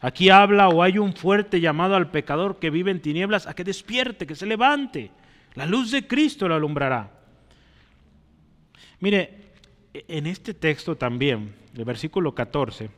[0.00, 3.64] Aquí habla o hay un fuerte llamado al pecador que vive en tinieblas a que
[3.64, 5.10] despierte, que se levante.
[5.56, 7.10] La luz de Cristo lo alumbrará.
[9.00, 9.52] Mire,
[9.92, 12.90] en este texto también, el versículo 14,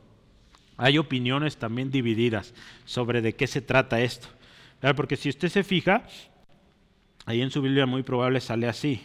[0.76, 2.54] hay opiniones también divididas
[2.84, 4.28] sobre de qué se trata esto.
[4.96, 6.04] Porque si usted se fija,
[7.26, 9.00] ahí en su Biblia muy probable sale así,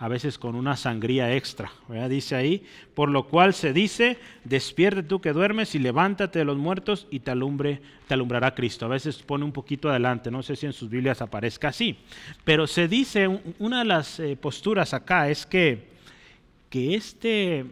[0.00, 1.70] a veces con una sangría extra.
[2.08, 6.56] Dice ahí, por lo cual se dice, despierte tú que duermes y levántate de los
[6.56, 8.86] muertos y te, alumbre, te alumbrará Cristo.
[8.86, 11.98] A veces pone un poquito adelante, no sé si en sus Biblias aparezca así.
[12.44, 13.28] Pero se dice,
[13.58, 15.90] una de las eh, posturas acá es que,
[16.70, 17.66] que, este,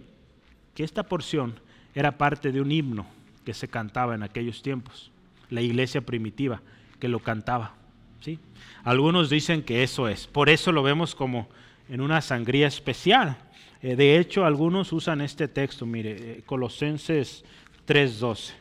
[0.75, 1.59] que esta porción
[1.95, 3.07] era parte de un himno
[3.47, 5.11] que se cantaba en aquellos tiempos,
[5.49, 6.61] la iglesia primitiva
[7.01, 7.73] que lo cantaba.
[8.21, 8.39] ¿sí?
[8.85, 11.49] Algunos dicen que eso es, por eso lo vemos como
[11.89, 13.37] en una sangría especial.
[13.83, 17.45] Eh, de hecho, algunos usan este texto, mire, eh, Colosenses
[17.87, 18.53] 3.12.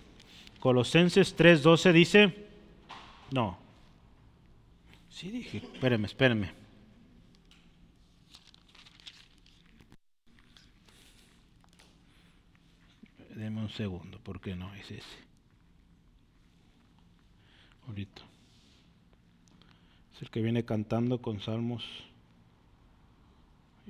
[0.59, 2.47] Colosenses 3.12 dice,
[3.31, 3.57] no,
[5.09, 6.51] sí dije, espérenme, espérenme.
[13.35, 15.27] Deme un segundo, ¿por qué no es ese?
[17.87, 18.23] Ahorita.
[20.15, 21.83] Es el que viene cantando con salmos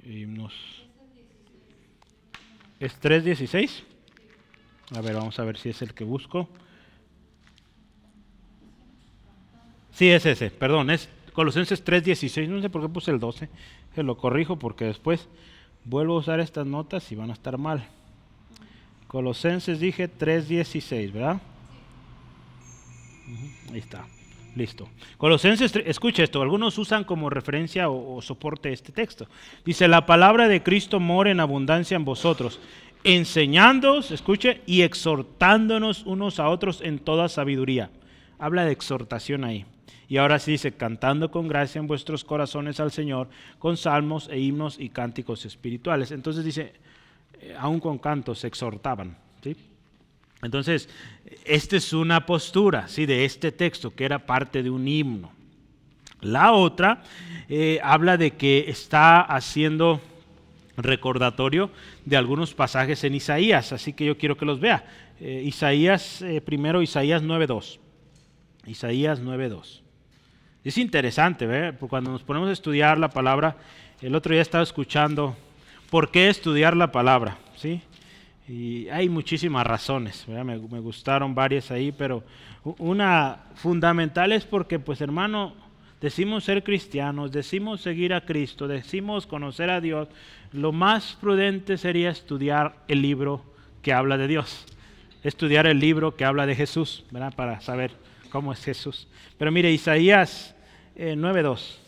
[0.05, 0.53] himnos.
[2.79, 3.83] ¿Es 3.16?
[4.95, 6.47] A ver, vamos a ver si es el que busco.
[9.91, 12.47] Sí, es ese, perdón, es Colosenses 3.16.
[12.47, 13.49] No sé por qué puse el 12.
[13.95, 15.27] Se lo corrijo porque después
[15.85, 17.87] vuelvo a usar estas notas y van a estar mal.
[19.07, 21.41] Colosenses dije 3.16, ¿verdad?
[23.71, 24.05] Ahí está.
[24.57, 24.89] Listo.
[25.19, 29.27] Colosenses, escuche esto, algunos usan como referencia o, soporte este texto.
[29.63, 32.59] Dice, la palabra de Cristo mora en abundancia en vosotros,
[33.03, 37.91] enseñándoos, escuche, y exhortándonos unos a otros en toda sabiduría.
[38.39, 39.65] Habla de exhortación ahí.
[40.09, 43.29] Y ahora sí dice, cantando con gracia en vuestros corazones al Señor,
[43.59, 46.11] con salmos e himnos y cánticos espirituales.
[46.11, 46.73] Entonces dice,
[47.41, 49.17] eh, aún con cantos se exhortaban.
[49.43, 49.55] ¿sí?
[50.41, 50.89] Entonces,
[51.45, 53.05] esta es una postura ¿sí?
[53.05, 55.31] de este texto que era parte de un himno.
[56.21, 57.03] La otra
[57.49, 60.01] eh, habla de que está haciendo
[60.77, 61.71] recordatorio
[62.05, 64.85] de algunos pasajes en Isaías, así que yo quiero que los vea.
[65.19, 67.79] Eh, Isaías, primero Isaías 9.2.
[68.67, 69.81] Isaías 9.2.
[70.63, 71.73] Es interesante, ¿ve?
[71.73, 73.55] Porque cuando nos ponemos a estudiar la palabra,
[74.01, 75.35] el otro día estaba escuchando
[75.89, 77.37] ¿Por qué estudiar la palabra?
[77.55, 77.81] ¿Sí?
[78.47, 82.23] Y hay muchísimas razones, me, gustaron varias ahí, pero
[82.77, 85.53] una fundamental es porque, pues hermano,
[85.99, 90.07] decimos ser cristianos, decimos seguir a Cristo, decimos conocer a Dios,
[90.53, 93.43] lo más prudente sería estudiar el libro
[93.81, 94.65] que habla de Dios,
[95.23, 97.03] estudiar el libro que habla de Jesús.
[97.35, 97.91] Para saber
[98.29, 99.07] cómo es Jesús.
[99.37, 100.55] Pero mire, Isaías
[100.95, 101.79] 9.2, eh,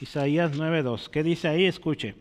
[0.00, 1.64] Isaías 9.2, ¿qué dice ahí?
[1.64, 2.14] Escuche.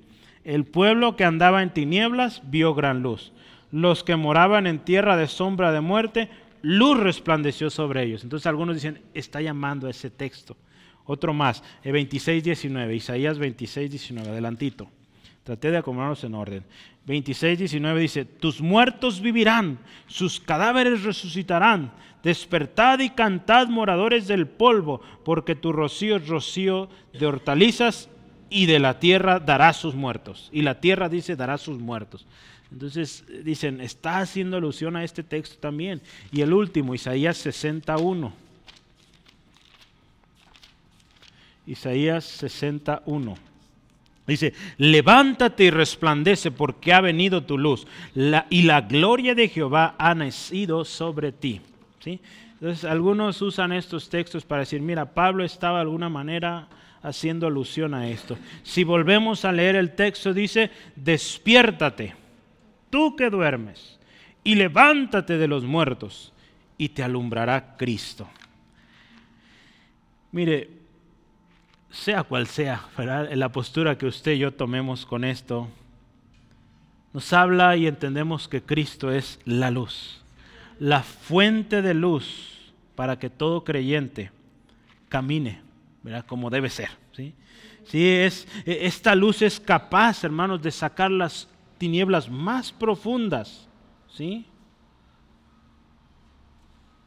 [0.44, 3.32] El pueblo que andaba en tinieblas vio gran luz.
[3.76, 6.30] Los que moraban en tierra de sombra de muerte,
[6.62, 8.24] luz resplandeció sobre ellos.
[8.24, 10.56] Entonces algunos dicen, está llamando a ese texto.
[11.04, 14.88] Otro más, 26, 19, Isaías 26, 19, adelantito.
[15.44, 16.64] Traté de acomodarnos en orden.
[17.06, 21.92] 26, 19 dice, tus muertos vivirán, sus cadáveres resucitarán.
[22.24, 28.08] Despertad y cantad moradores del polvo, porque tu rocío es rocío de hortalizas
[28.50, 30.48] y de la tierra dará sus muertos.
[30.54, 32.26] Y la tierra dice dará sus muertos.
[32.72, 36.02] Entonces dicen, está haciendo alusión a este texto también.
[36.32, 38.34] Y el último, Isaías 61.
[41.68, 43.36] Isaías 61.
[44.28, 47.86] Dice, levántate y resplandece porque ha venido tu luz
[48.50, 51.62] y la gloria de Jehová ha nacido sobre ti.
[52.00, 52.20] ¿Sí?
[52.54, 56.68] Entonces algunos usan estos textos para decir, mira, Pablo estaba de alguna manera
[57.04, 58.38] haciendo alusión a esto.
[58.64, 62.16] Si volvemos a leer el texto, dice, despiértate,
[62.96, 64.00] tú que duermes,
[64.42, 66.32] y levántate de los muertos,
[66.78, 68.26] y te alumbrará Cristo.
[70.32, 70.70] Mire,
[71.90, 72.86] sea cual sea
[73.34, 75.68] la postura que usted y yo tomemos con esto,
[77.12, 80.24] nos habla y entendemos que Cristo es la luz,
[80.80, 84.32] la fuente de luz para que todo creyente
[85.10, 85.62] camine
[86.28, 86.92] como debe ser.
[87.12, 87.34] ¿sí?
[87.84, 93.68] Sí, es, e, esta luz es capaz, hermanos, de sacar las tinieblas más profundas.
[94.08, 94.46] ¿sí?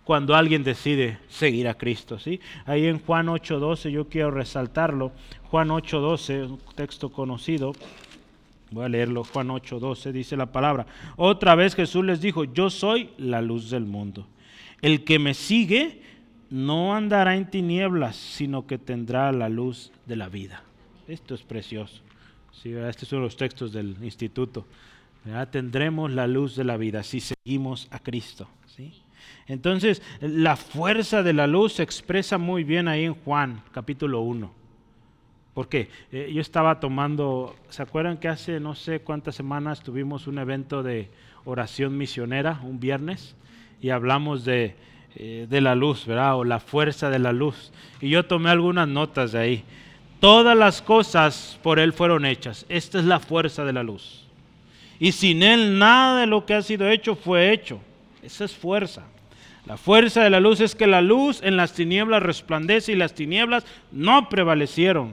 [0.09, 2.19] cuando alguien decide seguir a Cristo.
[2.19, 2.41] ¿sí?
[2.64, 5.12] Ahí en Juan 8.12 yo quiero resaltarlo.
[5.51, 7.73] Juan 8.12, un texto conocido.
[8.71, 10.87] Voy a leerlo, Juan 8:12 dice la palabra.
[11.16, 14.27] Otra vez Jesús les dijo, yo soy la luz del mundo.
[14.81, 16.01] El que me sigue
[16.49, 20.62] no andará en tinieblas, sino que tendrá la luz de la vida.
[21.07, 22.01] Esto es precioso.
[22.63, 24.67] Sí, estos son los textos del instituto.
[25.51, 28.49] Tendremos la luz de la vida si seguimos a Cristo.
[28.67, 28.93] ¿sí?
[29.47, 34.53] Entonces, la fuerza de la luz se expresa muy bien ahí en Juan, capítulo 1.
[35.55, 35.89] ¿Por qué?
[36.13, 40.83] Eh, yo estaba tomando, ¿se acuerdan que hace no sé cuántas semanas tuvimos un evento
[40.83, 41.11] de
[41.45, 43.37] oración misionera, un viernes,
[43.81, 44.77] y hablamos de,
[45.15, 46.37] eh, de la luz, ¿verdad?
[46.37, 47.73] O la fuerza de la luz.
[48.01, 49.65] Y yo tomé algunas notas de ahí.
[50.21, 52.66] Todas las cosas por Él fueron hechas.
[52.69, 54.25] Esta es la fuerza de la luz.
[54.99, 57.81] Y sin Él nada de lo que ha sido hecho fue hecho.
[58.23, 59.05] Esa es fuerza.
[59.64, 63.14] La fuerza de la luz es que la luz en las tinieblas resplandece y las
[63.14, 65.12] tinieblas no prevalecieron.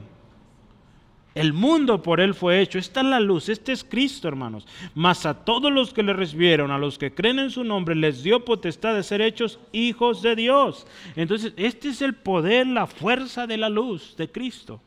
[1.36, 2.78] El mundo por él fue hecho.
[2.78, 4.66] Esta es la luz, este es Cristo, hermanos.
[4.94, 8.22] Mas a todos los que le recibieron, a los que creen en su nombre, les
[8.22, 10.86] dio potestad de ser hechos hijos de Dios.
[11.14, 14.80] Entonces, este es el poder, la fuerza de la luz de Cristo.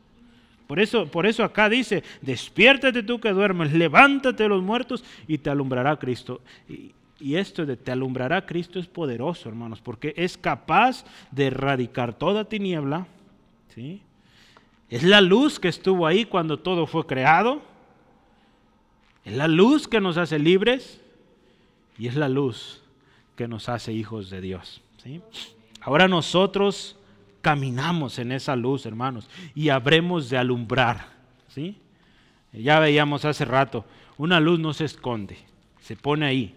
[0.70, 5.38] Por eso, por eso acá dice, despiértate tú que duermes, levántate de los muertos y
[5.38, 6.42] te alumbrará Cristo.
[6.68, 12.14] Y, y esto de te alumbrará Cristo es poderoso, hermanos, porque es capaz de erradicar
[12.14, 13.08] toda tiniebla,
[13.74, 14.00] ¿sí?
[14.88, 17.62] Es la luz que estuvo ahí cuando todo fue creado.
[19.24, 21.00] Es la luz que nos hace libres
[21.98, 22.80] y es la luz
[23.34, 24.82] que nos hace hijos de Dios.
[25.80, 26.96] Ahora nosotros
[27.40, 31.08] caminamos en esa luz, hermanos, y habremos de alumbrar.
[31.48, 31.76] ¿sí?
[32.52, 33.84] Ya veíamos hace rato,
[34.18, 35.38] una luz no se esconde,
[35.80, 36.54] se pone ahí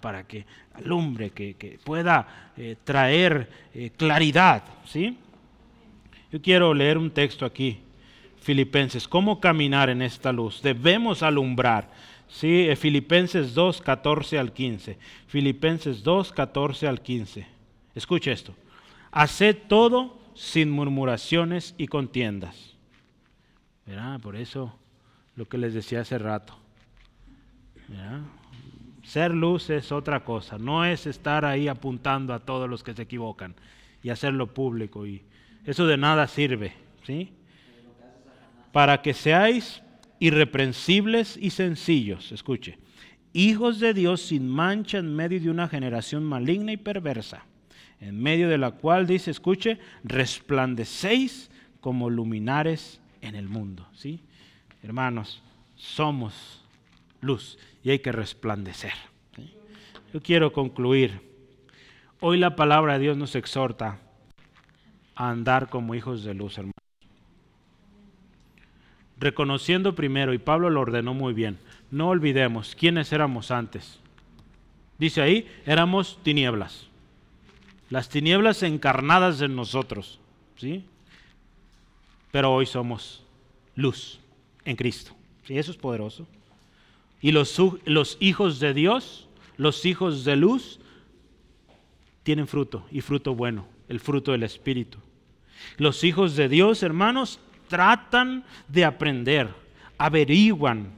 [0.00, 4.62] para que alumbre, que, pueda eh, traer eh, claridad.
[4.84, 5.16] ¿sí?
[6.30, 7.80] Yo quiero leer un texto aquí,
[8.40, 10.62] Filipenses, ¿cómo caminar en esta luz?
[10.62, 11.90] Debemos alumbrar.
[12.28, 14.98] Sí, eh, Filipenses 2, 14 al 15.
[15.26, 17.46] Filipenses 2, 14 al 15.
[17.94, 18.54] Escuche esto.
[19.10, 22.76] Haced todo sin murmuraciones y contiendas.
[23.86, 24.20] ¿Verdad?
[24.20, 24.78] Por eso
[25.36, 26.56] lo que les decía hace rato.
[29.02, 30.58] Ser luz es otra cosa.
[30.58, 33.54] No es estar ahí apuntando a todos los que se equivocan
[34.02, 35.22] y hacerlo público y
[35.64, 36.72] eso de nada sirve,
[37.04, 37.32] ¿sí?
[38.72, 39.82] Para que seáis
[40.18, 42.78] irreprensibles y sencillos, escuche,
[43.32, 47.44] hijos de Dios sin mancha en medio de una generación maligna y perversa,
[48.02, 51.50] en medio de la cual dice, escuche, resplandecéis
[51.80, 54.20] como luminares en el mundo, ¿sí?
[54.82, 55.40] Hermanos,
[55.76, 56.64] somos
[57.20, 58.92] luz y hay que resplandecer.
[60.12, 61.20] Yo quiero concluir.
[62.18, 64.00] Hoy la palabra de Dios nos exhorta
[65.14, 66.74] a andar como hijos de luz, hermanos.
[69.18, 71.56] Reconociendo primero, y Pablo lo ordenó muy bien,
[71.92, 74.00] no olvidemos quiénes éramos antes.
[74.98, 76.88] Dice ahí, éramos tinieblas.
[77.92, 80.18] Las tinieblas encarnadas en nosotros,
[80.56, 80.82] ¿sí?
[82.30, 83.22] Pero hoy somos
[83.74, 84.18] luz
[84.64, 85.12] en Cristo.
[85.46, 85.58] ¿Sí?
[85.58, 86.26] Eso es poderoso.
[87.20, 89.28] Y los, los hijos de Dios,
[89.58, 90.80] los hijos de luz,
[92.22, 94.96] tienen fruto y fruto bueno el fruto del Espíritu.
[95.76, 99.50] Los hijos de Dios, hermanos, tratan de aprender,
[99.98, 100.92] averiguan,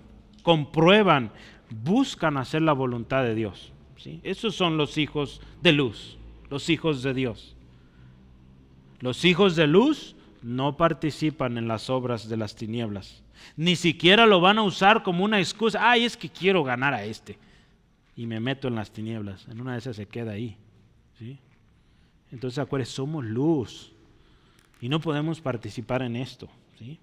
[0.45, 1.33] comprueban,
[1.71, 3.73] buscan hacer la voluntad de Dios.
[3.97, 4.21] ¿sí?
[4.23, 6.19] Esos son los hijos de luz,
[6.51, 7.55] los hijos de Dios.
[9.01, 13.23] Los hijos de luz no participan en las obras de las tinieblas.
[13.57, 15.91] Ni siquiera lo van a usar como una excusa.
[15.91, 17.39] Ay, es que quiero ganar a este.
[18.17, 19.47] Y me meto en las tinieblas.
[19.49, 20.57] En una de esas se queda ahí.
[21.19, 21.39] ¿sí?
[22.31, 23.93] Entonces acuérdense, somos luz
[24.81, 26.49] y no podemos participar en esto.
[26.79, 26.99] ¿sí?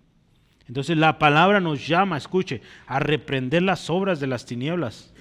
[0.68, 5.14] Entonces la palabra nos llama, escuche, a reprender las obras de las tinieblas.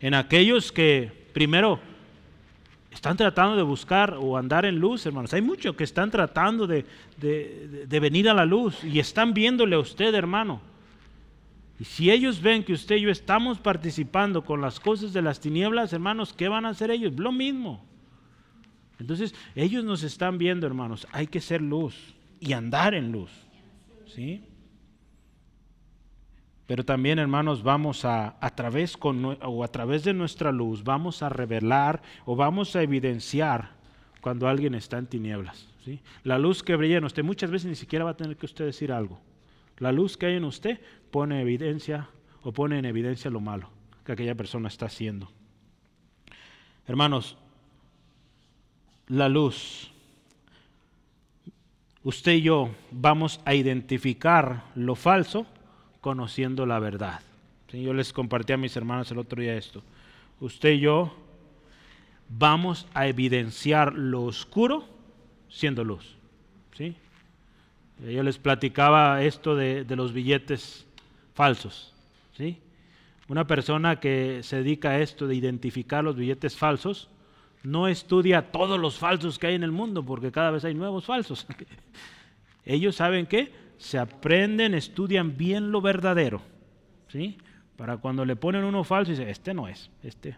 [0.00, 1.80] En aquellos que primero
[2.90, 5.32] están tratando de buscar o andar en luz, hermanos.
[5.32, 6.84] Hay muchos que están tratando de,
[7.16, 10.60] de, venir a la luz y están viéndole a usted, hermano.
[11.78, 15.40] Y si ellos ven que usted y yo estamos participando con las cosas de las
[15.40, 17.18] tinieblas, hermanos, ¿qué van a hacer ellos?
[17.18, 17.84] Lo mismo.
[18.98, 21.96] Entonces, ellos nos están viendo, hermanos, hay que ser luz
[22.38, 23.30] y andar en luz.
[24.14, 24.42] ¿Sí?
[26.70, 31.20] Pero también, hermanos, vamos a, a través con, o a través de nuestra luz, vamos
[31.20, 33.72] a revelar o vamos a evidenciar
[34.20, 35.66] cuando alguien está en tinieblas.
[35.84, 35.98] ¿sí?
[36.22, 38.66] La luz que brilla en usted, muchas veces ni siquiera va a tener que usted
[38.66, 39.18] decir algo.
[39.78, 40.78] La luz que hay en usted
[41.10, 42.08] pone evidencia
[42.44, 43.68] o pone en evidencia lo malo
[44.04, 45.28] que aquella persona está haciendo.
[46.86, 47.36] Hermanos,
[49.08, 49.90] la luz,
[52.04, 55.48] usted y yo vamos a identificar lo falso
[56.00, 57.20] conociendo la verdad.
[57.72, 59.82] Yo les compartí a mis hermanos el otro día esto.
[60.40, 61.14] Usted y yo
[62.28, 64.84] vamos a evidenciar lo oscuro
[65.48, 66.16] siendo luz.
[66.76, 66.96] ¿sí?
[68.08, 70.86] Yo les platicaba esto de, de los billetes
[71.34, 71.94] falsos.
[72.36, 72.58] ¿sí?
[73.28, 77.08] Una persona que se dedica a esto de identificar los billetes falsos,
[77.62, 81.04] no estudia todos los falsos que hay en el mundo, porque cada vez hay nuevos
[81.04, 81.46] falsos.
[82.64, 86.42] Ellos saben que se aprenden, estudian bien lo verdadero.
[87.08, 87.38] ¿sí?
[87.76, 90.36] Para cuando le ponen uno falso, dice, este no es, este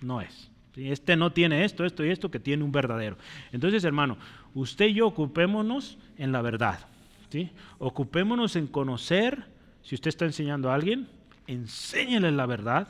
[0.00, 0.50] no es.
[0.74, 3.18] Este no tiene esto, esto y esto, que tiene un verdadero.
[3.52, 4.16] Entonces, hermano,
[4.54, 6.86] usted y yo ocupémonos en la verdad.
[7.28, 7.50] ¿sí?
[7.78, 9.44] Ocupémonos en conocer,
[9.82, 11.08] si usted está enseñando a alguien,
[11.46, 12.88] enséñele la verdad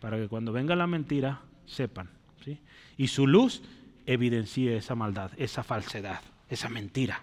[0.00, 2.08] para que cuando venga la mentira sepan.
[2.42, 2.58] ¿sí?
[2.96, 3.62] Y su luz
[4.06, 7.22] evidencie esa maldad, esa falsedad, esa mentira.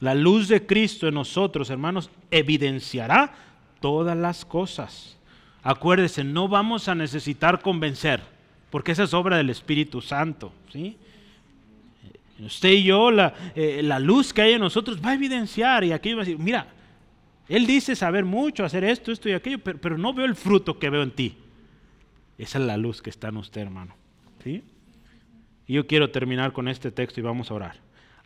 [0.00, 3.32] La luz de Cristo en nosotros, hermanos, evidenciará
[3.80, 5.18] todas las cosas.
[5.62, 8.20] Acuérdese, no vamos a necesitar convencer,
[8.70, 10.52] porque esa es obra del Espíritu Santo.
[10.72, 10.96] ¿sí?
[12.38, 15.92] Usted y yo, la, eh, la, luz que hay en nosotros va a evidenciar y
[15.92, 16.68] aquí va a decir, mira,
[17.48, 20.90] él dice saber mucho, hacer esto, esto y aquello, pero, no veo el fruto que
[20.90, 21.36] veo en ti.
[22.38, 23.94] Esa es la luz que está en usted, hermano.
[24.42, 24.62] ¿sí?
[25.66, 27.83] Y yo quiero terminar con este texto y vamos a orar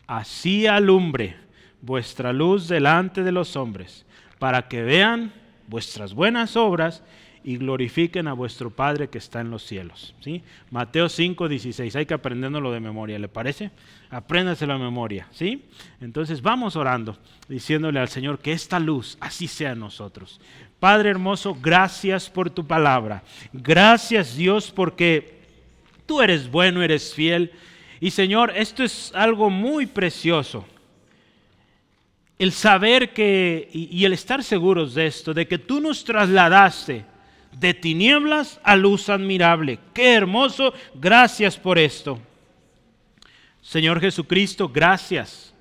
[0.09, 1.36] así alumbre
[1.80, 4.05] vuestra luz delante de los hombres,
[4.40, 5.32] para que vean
[5.68, 7.05] vuestras buenas obras
[7.44, 10.14] y glorifiquen a vuestro Padre que está en los cielos.
[10.20, 10.43] ¿sí?
[10.70, 13.70] Mateo 5, 16, hay que aprenderlo de memoria, ¿le parece?
[14.10, 15.64] Apréndaselo de memoria, ¿sí?
[16.01, 17.16] Entonces vamos orando,
[17.48, 20.40] diciéndole al Señor que esta luz así sea en nosotros.
[20.80, 23.22] Padre hermoso, gracias por tu palabra.
[23.52, 25.39] Gracias Dios porque
[26.06, 27.52] tú eres bueno, eres fiel
[28.01, 30.65] y Señor, esto es algo muy precioso.
[32.39, 37.05] El saber que, y, el estar seguros de esto, de que tú nos trasladaste
[37.53, 39.81] de tinieblas a luz admirable.
[39.93, 42.20] Qué hermoso, gracias por esto.
[43.61, 45.53] Señor Jesucristo, gracias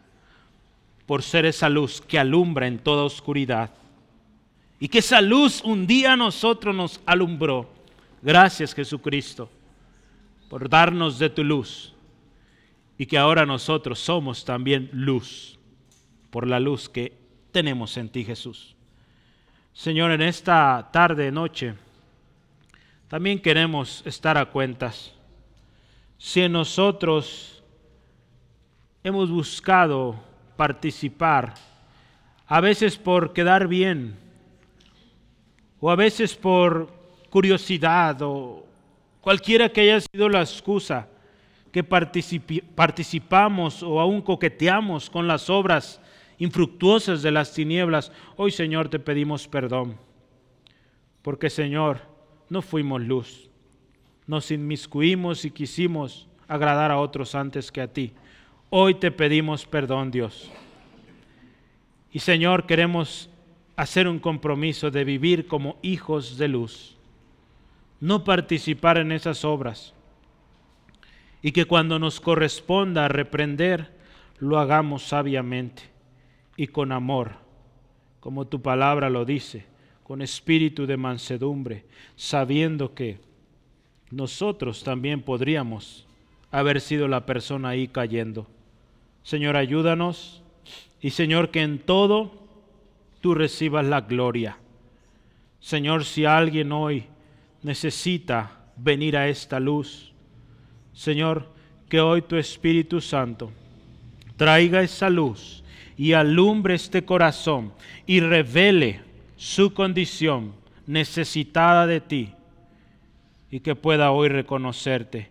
[1.08, 3.72] por ser esa luz que alumbra en toda oscuridad.
[4.80, 7.74] Y que esa luz un día a nosotros nos alumbró.
[8.22, 9.50] Gracias Jesucristo
[10.50, 11.97] por darnos de tu luz
[12.98, 15.60] y que ahora nosotros somos también luz
[16.30, 17.18] por la luz que
[17.52, 18.76] tenemos en ti Jesús.
[19.74, 21.76] Señor, en esta tarde, noche,
[23.08, 25.14] también queremos estar a cuentas.
[26.18, 27.64] Si en nosotros
[29.04, 30.16] hemos buscado
[30.56, 31.54] participar,
[32.48, 34.18] a veces por quedar bien,
[35.80, 36.92] o a veces por
[37.30, 38.66] curiosidad, o
[39.22, 41.08] cualquiera que haya sido la excusa,
[41.78, 46.02] que participamos o aún coqueteamos con las obras
[46.40, 49.96] infructuosas de las tinieblas, hoy Señor te pedimos perdón.
[51.22, 52.00] Porque Señor,
[52.50, 53.52] no fuimos luz,
[54.26, 58.12] nos inmiscuimos y quisimos agradar a otros antes que a ti.
[58.72, 60.50] Hoy te pedimos perdón, Dios.
[62.12, 63.30] Y Señor, queremos
[63.76, 66.98] hacer un compromiso de vivir como hijos de luz,
[68.00, 69.94] no participar en esas obras
[71.42, 73.92] y que cuando nos corresponda reprender,
[74.40, 75.84] lo hagamos sabiamente
[76.56, 77.34] y con amor,
[78.20, 79.66] como tu palabra lo dice,
[80.04, 81.86] con espíritu de mansedumbre,
[82.16, 83.20] sabiendo que
[84.10, 86.08] nosotros también podríamos
[86.52, 88.48] haber sido la persona ahí cayendo.
[89.24, 90.42] Señor, ayúdanos
[91.02, 92.32] y Señor, que en todo
[93.22, 94.58] tú recibas la gloria.
[95.60, 97.06] Señor, si alguien hoy
[97.62, 100.14] necesita venir a esta luz,
[100.98, 101.48] Señor,
[101.90, 103.52] que hoy tu Espíritu Santo
[104.36, 105.64] traiga esa luz
[105.96, 107.72] y alumbre este corazón
[108.08, 109.02] y revele
[109.36, 110.54] su condición
[110.88, 112.32] necesitada de ti
[113.52, 115.30] y que pueda hoy reconocerte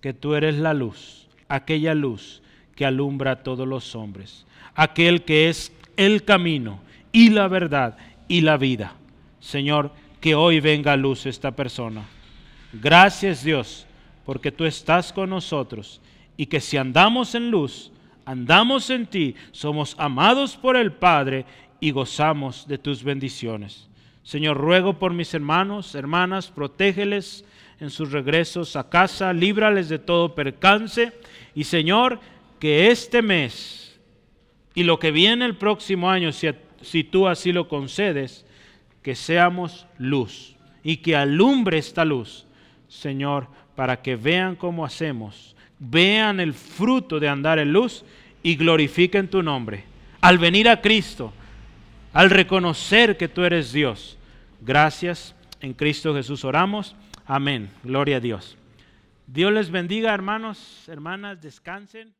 [0.00, 2.42] que tú eres la luz, aquella luz
[2.74, 6.80] que alumbra a todos los hombres, aquel que es el camino
[7.12, 7.98] y la verdad
[8.28, 8.94] y la vida.
[9.40, 12.02] Señor, que hoy venga a luz esta persona.
[12.72, 13.86] Gracias Dios
[14.24, 16.00] porque tú estás con nosotros
[16.36, 17.90] y que si andamos en luz,
[18.24, 21.44] andamos en ti, somos amados por el Padre
[21.80, 23.88] y gozamos de tus bendiciones.
[24.22, 27.44] Señor, ruego por mis hermanos, hermanas, protégeles
[27.80, 31.12] en sus regresos a casa, líbrales de todo percance
[31.54, 32.20] y Señor,
[32.60, 33.98] que este mes
[34.74, 36.48] y lo que viene el próximo año, si,
[36.80, 38.46] si tú así lo concedes,
[39.02, 40.54] que seamos luz
[40.84, 42.46] y que alumbre esta luz,
[42.88, 45.52] Señor, para que vean cómo hacemos
[45.90, 48.04] vean el fruto de andar en luz
[48.42, 49.84] y glorifiquen tu nombre.
[50.20, 51.32] Al venir a Cristo,
[52.12, 54.16] al reconocer que tú eres Dios.
[54.60, 56.94] Gracias, en Cristo Jesús oramos.
[57.26, 57.70] Amén.
[57.82, 58.56] Gloria a Dios.
[59.26, 62.12] Dios les bendiga, hermanos, hermanas, descansen.